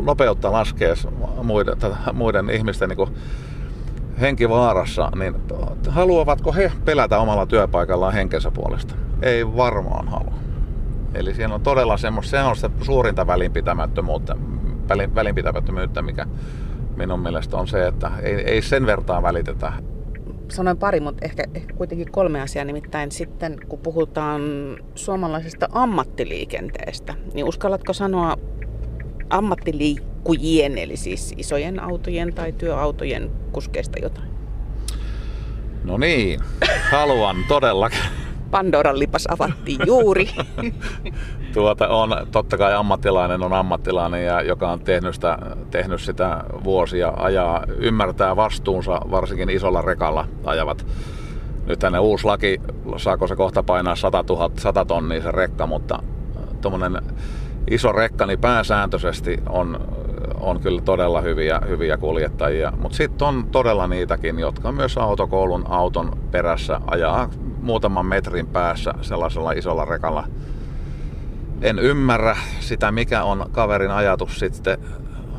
nopeutta 0.04 0.52
laskea 0.52 0.94
muiden, 1.42 1.76
muiden 2.12 2.50
ihmisten 2.50 2.88
niin 2.88 3.08
henkivaarassa, 4.20 5.10
niin 5.18 5.36
haluavatko 5.88 6.52
he 6.52 6.72
pelätä 6.84 7.18
omalla 7.18 7.46
työpaikallaan 7.46 8.12
henkensä 8.12 8.50
puolesta? 8.50 8.94
Ei 9.22 9.56
varmaan 9.56 10.08
halua. 10.08 10.49
Eli 11.14 11.34
siellä 11.34 11.54
on 11.54 11.60
todella 11.60 11.96
semmoista, 11.96 12.30
se 12.30 12.42
on 12.42 12.56
sitä 12.56 12.70
suurinta 12.82 13.26
välinpitämättömyyttä, 13.26 14.36
välinpitämättömyyttä, 15.14 16.02
mikä 16.02 16.26
minun 16.96 17.20
mielestä 17.20 17.56
on 17.56 17.68
se, 17.68 17.86
että 17.86 18.10
ei, 18.22 18.34
ei 18.34 18.62
sen 18.62 18.86
vertaa 18.86 19.22
välitetä. 19.22 19.72
Sanoin 20.48 20.76
pari, 20.76 21.00
mutta 21.00 21.24
ehkä, 21.24 21.44
ehkä 21.54 21.74
kuitenkin 21.74 22.12
kolme 22.12 22.40
asiaa. 22.40 22.64
Nimittäin 22.64 23.12
sitten, 23.12 23.56
kun 23.68 23.78
puhutaan 23.78 24.42
suomalaisesta 24.94 25.68
ammattiliikenteestä, 25.72 27.14
niin 27.34 27.46
uskallatko 27.46 27.92
sanoa 27.92 28.36
ammattiliikkujien, 29.30 30.78
eli 30.78 30.96
siis 30.96 31.34
isojen 31.36 31.80
autojen 31.82 32.34
tai 32.34 32.52
työautojen 32.52 33.30
kuskeista 33.52 33.98
jotain? 34.02 34.30
No 35.84 35.98
niin, 35.98 36.40
haluan 36.90 37.36
todellakin. 37.48 37.98
Pandoran 38.50 38.98
lipas 38.98 39.26
avattiin 39.30 39.80
juuri. 39.86 40.30
tuota 41.54 41.88
on, 41.88 42.16
totta 42.32 42.58
kai 42.58 42.74
ammattilainen 42.74 43.42
on 43.42 43.52
ammattilainen, 43.52 44.24
ja 44.24 44.42
joka 44.42 44.70
on 44.70 44.80
tehnyt 44.80 45.14
sitä, 45.14 45.38
tehnyt 45.70 46.00
sitä 46.00 46.44
vuosia, 46.64 47.12
ajaa, 47.16 47.64
ymmärtää 47.78 48.36
vastuunsa, 48.36 49.00
varsinkin 49.10 49.50
isolla 49.50 49.82
rekalla 49.82 50.28
ajavat. 50.44 50.86
Nyt 51.66 51.78
tänne 51.78 51.98
uusi 51.98 52.24
laki, 52.24 52.60
saako 52.96 53.26
se 53.26 53.36
kohta 53.36 53.62
painaa 53.62 53.96
100, 53.96 54.24
000, 54.28 54.50
100 54.56 54.84
tonnia 54.84 55.22
se 55.22 55.32
rekka, 55.32 55.66
mutta 55.66 56.02
tuommoinen 56.60 57.02
iso 57.70 57.92
rekka, 57.92 58.26
niin 58.26 58.38
pääsääntöisesti 58.38 59.42
on, 59.48 59.80
on 60.40 60.60
kyllä 60.60 60.80
todella 60.80 61.20
hyviä, 61.20 61.60
hyviä 61.68 61.96
kuljettajia. 61.96 62.72
Mutta 62.82 62.96
sitten 62.96 63.28
on 63.28 63.46
todella 63.52 63.86
niitäkin, 63.86 64.38
jotka 64.38 64.72
myös 64.72 64.98
autokoulun 64.98 65.64
auton 65.68 66.18
perässä 66.30 66.80
ajaa 66.86 67.30
muutaman 67.62 68.06
metrin 68.06 68.46
päässä 68.46 68.94
sellaisella 69.00 69.52
isolla 69.52 69.84
rekalla. 69.84 70.28
En 71.62 71.78
ymmärrä 71.78 72.36
sitä, 72.60 72.92
mikä 72.92 73.22
on 73.22 73.46
kaverin 73.52 73.90
ajatus 73.90 74.38
sitten, 74.38 74.78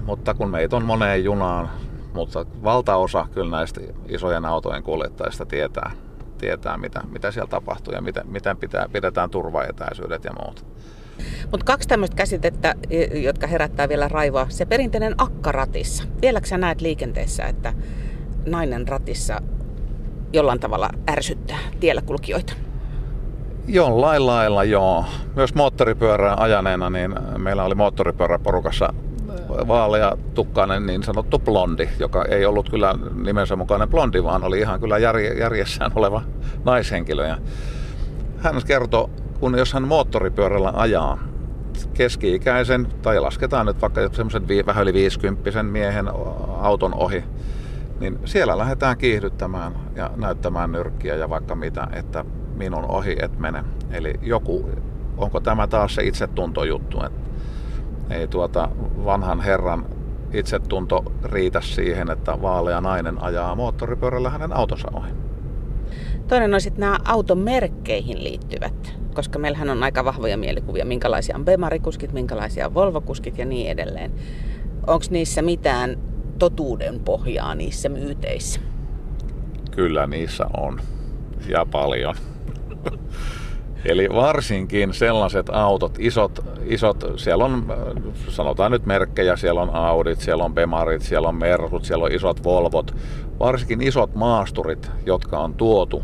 mutta 0.05 0.34
kun 0.34 0.49
meitä 0.49 0.75
on 0.75 0.86
moneen 0.86 1.23
junaan, 1.23 1.69
mutta 2.13 2.45
valtaosa 2.63 3.27
kyllä 3.34 3.57
näistä 3.57 3.81
isojen 4.07 4.45
autojen 4.45 4.84
kuljettajista 4.84 5.45
tietää, 5.45 5.91
tietää 6.38 6.77
mitä, 6.77 7.01
mitä 7.12 7.31
siellä 7.31 7.49
tapahtuu 7.49 7.93
ja 7.93 8.01
miten, 8.01 8.27
miten 8.27 8.57
pitää, 8.57 8.89
pidetään 8.91 9.29
turvaetäisyydet 9.29 10.23
ja 10.23 10.31
muut. 10.43 10.65
Mutta 11.51 11.65
kaksi 11.65 11.88
tämmöistä 11.88 12.15
käsitettä, 12.15 12.75
jotka 13.13 13.47
herättää 13.47 13.89
vielä 13.89 14.07
raivoa. 14.07 14.45
Se 14.49 14.65
perinteinen 14.65 15.15
akka 15.17 15.51
ratissa. 15.51 16.03
Vieläkö 16.21 16.47
sä 16.47 16.57
näet 16.57 16.81
liikenteessä, 16.81 17.43
että 17.43 17.73
nainen 18.45 18.88
ratissa 18.88 19.41
jollain 20.34 20.60
tavalla 20.60 20.89
ärsyttää 21.10 21.60
tiellä 21.80 22.02
kulkijoita? 22.02 22.54
Jollain 23.67 24.28
lailla 24.28 24.63
joo. 24.63 25.06
Myös 25.36 25.56
moottoripyörää 25.56 26.36
ajaneena, 26.39 26.89
niin 26.89 27.15
meillä 27.38 27.63
oli 27.63 27.76
moottoripyöräporukassa 27.76 28.94
vaalea 29.67 30.17
tukkainen 30.34 30.86
niin 30.86 31.04
sanottu 31.04 31.39
blondi, 31.39 31.89
joka 32.00 32.26
ei 32.26 32.46
ollut 32.46 32.70
kyllä 32.70 32.96
nimensä 33.24 33.56
mukainen 33.56 33.89
blondi, 33.89 34.24
vaan 34.24 34.44
oli 34.44 34.60
ihan 34.60 34.80
kyllä 34.80 34.98
järjessään 35.39 35.91
oleva 35.96 36.22
naishenkilö. 36.65 37.28
Ja 37.28 37.38
hän 38.38 38.62
kertoi, 38.67 39.10
kun 39.39 39.58
jos 39.58 39.74
hän 39.74 39.88
moottoripyörällä 39.88 40.74
ajaa 40.76 41.20
keski-ikäisen, 41.94 42.88
tai 43.02 43.20
lasketaan 43.20 43.65
nyt 43.65 43.82
vaikka 43.82 44.10
semmoisen 44.12 44.65
vähän 44.65 44.84
yli 44.84 44.94
50 44.94 45.63
miehen 45.63 46.10
auton 46.62 46.94
ohi, 46.94 47.24
niin 48.02 48.20
siellä 48.26 48.58
lähdetään 48.58 48.98
kiihdyttämään 48.98 49.74
ja 49.96 50.12
näyttämään 50.16 50.72
nyrkkiä 50.72 51.16
ja 51.16 51.30
vaikka 51.30 51.56
mitä, 51.56 51.88
että 51.94 52.26
minun 52.56 52.86
ohi 52.86 53.16
et 53.22 53.40
mene. 53.40 53.64
Eli 53.92 54.14
joku, 54.22 54.70
onko 55.18 55.40
tämä 55.40 55.68
taas 55.68 55.96
se 55.96 56.04
itsetuntojuttu, 56.04 57.04
että 57.04 57.22
ei 58.10 58.28
tuota 58.28 58.70
vanhan 59.06 59.42
herran 59.42 59.86
itsetunto 60.34 61.12
riitä 61.24 61.62
siihen, 61.62 62.12
että 62.12 62.42
vaalea 62.42 62.82
nainen 62.82 63.24
ajaa 63.24 63.56
moottoripyörällä 63.56 64.30
hänen 64.30 64.54
autonsa 64.54 64.88
ohi. 64.94 65.12
Toinen 66.28 66.54
on 66.54 66.62
sitten 66.62 66.80
nämä 66.80 66.98
auton 67.06 67.38
merkkeihin 67.38 68.24
liittyvät, 68.24 68.96
koska 69.14 69.40
meillähän 69.40 69.70
on 69.70 69.84
aika 69.84 70.06
vahvoja 70.06 70.38
mielikuvia, 70.38 70.86
minkälaisia 70.86 71.36
on 71.36 71.46
Bemarikuskit, 71.46 72.14
minkälaisia 72.14 72.66
on 72.66 72.74
Volvokuskit 72.74 73.38
ja 73.38 73.46
niin 73.46 73.72
edelleen. 73.72 74.12
Onko 74.88 75.06
niissä 75.10 75.42
mitään 75.42 76.11
totuuden 76.41 76.99
pohjaa 76.99 77.56
niissä 77.56 77.89
myyteissä? 77.89 78.60
Kyllä 79.71 80.08
niissä 80.08 80.45
on. 80.58 80.82
Ja 81.47 81.65
paljon. 81.71 82.15
Eli 83.86 84.10
varsinkin 84.10 84.93
sellaiset 84.93 85.49
autot, 85.49 85.97
isot, 85.99 86.45
isot, 86.65 87.04
siellä 87.17 87.45
on, 87.45 87.65
sanotaan 88.30 88.71
nyt 88.71 88.86
merkkejä, 88.86 89.36
siellä 89.36 89.62
on 89.62 89.69
Audit, 89.69 90.19
siellä 90.19 90.43
on 90.43 90.54
Bemarit, 90.54 91.01
siellä 91.01 91.27
on 91.27 91.36
Mersut, 91.36 91.86
siellä 91.86 92.06
on 92.06 92.12
isot 92.12 92.43
Volvot. 92.43 92.95
Varsinkin 93.39 93.82
isot 93.82 94.15
maasturit, 94.15 94.91
jotka 95.06 95.39
on 95.39 95.54
tuotu 95.54 96.04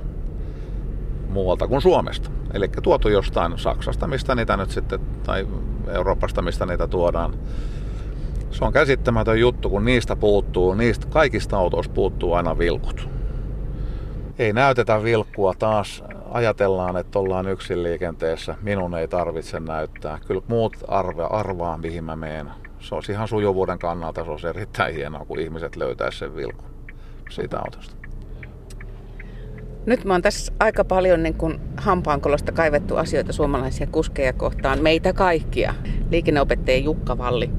muualta 1.30 1.68
kuin 1.68 1.82
Suomesta. 1.82 2.30
Eli 2.54 2.68
tuotu 2.84 3.10
jostain 3.10 3.60
Saksasta, 3.60 4.08
mistä 4.08 4.36
niitä 4.36 4.58
nyt 4.58 4.72
sitten, 4.72 5.00
tai 5.24 5.48
Euroopasta, 5.88 6.42
mistä 6.42 6.66
niitä 6.66 6.88
tuodaan 6.88 7.34
Se 8.52 8.66
on 8.66 8.74
käsittämätön 8.74 9.40
juttu, 9.40 9.70
kun 9.70 9.86
niistä 9.86 10.16
puuttuu, 10.16 10.74
niistä 10.74 11.08
kaikista 11.08 11.58
autoista 11.58 11.94
puuttuu 11.94 12.34
aina 12.34 12.58
vilkut. 12.58 13.10
Ei 14.40 14.54
näytetä 14.54 15.04
vilkkua 15.04 15.54
taas. 15.60 16.04
Ajatellaan, 16.32 16.98
että 16.98 17.20
ollaan 17.20 17.48
yksin 17.48 17.84
liikenteessä. 17.84 18.56
Minun 18.62 18.96
ei 18.96 19.08
tarvitse 19.08 19.60
näyttää. 19.60 20.20
Kyllä 20.28 20.42
muut 20.48 20.78
arva, 20.88 21.26
arvaa, 21.26 21.78
mihin 21.78 22.04
mä 22.04 22.16
menen. 22.16 22.50
Se 22.80 22.96
on 22.96 23.02
ihan 23.10 23.28
sujuvuuden 23.28 23.80
kannalta, 23.80 24.24
se 24.26 24.32
on 24.32 24.56
erittäin 24.56 24.96
hienoa, 24.96 25.26
kun 25.26 25.40
ihmiset 25.40 25.76
löytäisi 25.76 26.18
sen 26.18 26.36
vilkun 26.36 26.70
siitä 27.30 27.58
autosta. 27.58 27.96
Nyt 29.86 30.06
mä 30.06 30.14
oon 30.14 30.22
tässä 30.22 30.54
aika 30.60 30.86
paljon 30.86 31.24
niin 31.24 31.34
kuin 31.34 31.60
hampaankolosta 31.78 32.52
kaivettu 32.52 32.96
asioita 32.96 33.34
suomalaisia 33.34 33.88
kuskeja 33.88 34.34
kohtaan, 34.34 34.84
meitä 34.84 35.14
kaikkia. 35.14 35.74
Liikenneopettaja 36.12 36.78
Jukka 36.78 37.18
Valli 37.18 37.50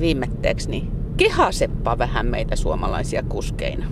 viimetteeksi, 0.00 0.70
niin 0.70 0.90
kehaseppa 1.16 1.98
vähän 1.98 2.26
meitä 2.26 2.56
suomalaisia 2.56 3.22
kuskeina. 3.22 3.86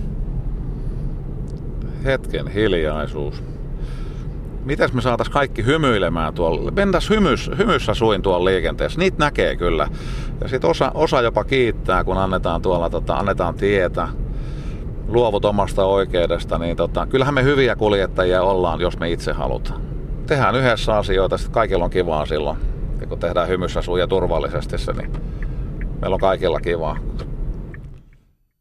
Hetken 2.05 2.47
hiljaisuus. 2.47 3.43
Mitäs 4.65 4.93
me 4.93 5.01
saatais 5.01 5.29
kaikki 5.29 5.65
hymyilemään 5.65 6.33
tuolla? 6.33 6.71
Mentäs 6.71 7.09
hymys, 7.09 7.51
hymyssä 7.57 7.93
suin 7.93 8.21
tuolla 8.21 8.45
liikenteessä. 8.45 8.99
Niitä 8.99 9.17
näkee 9.19 9.55
kyllä. 9.55 9.87
Ja 10.41 10.47
sit 10.47 10.65
osa, 10.65 10.91
osa 10.93 11.21
jopa 11.21 11.43
kiittää, 11.43 12.03
kun 12.03 12.17
annetaan 12.17 12.61
tuolla, 12.61 12.89
tota, 12.89 13.13
annetaan 13.13 13.55
tietä 13.55 14.07
luovut 15.07 15.45
omasta 15.45 15.85
oikeudesta, 15.85 16.57
niin 16.57 16.77
tota, 16.77 17.05
kyllähän 17.05 17.33
me 17.33 17.43
hyviä 17.43 17.75
kuljettajia 17.75 18.41
ollaan, 18.41 18.81
jos 18.81 18.99
me 18.99 19.11
itse 19.11 19.33
halutaan. 19.33 19.81
Tehdään 20.25 20.55
yhdessä 20.55 20.97
asioita, 20.97 21.37
sitten 21.37 21.53
kaikilla 21.53 21.83
on 21.83 21.89
kivaa 21.89 22.25
silloin. 22.25 22.57
Ja 23.01 23.07
kun 23.07 23.19
tehdään 23.19 23.47
hymyssä 23.47 23.81
suja 23.81 24.07
turvallisesti 24.07 24.77
se, 24.77 24.93
niin 24.93 25.11
meillä 26.01 26.13
on 26.13 26.19
kaikilla 26.19 26.59
kivaa. 26.59 26.97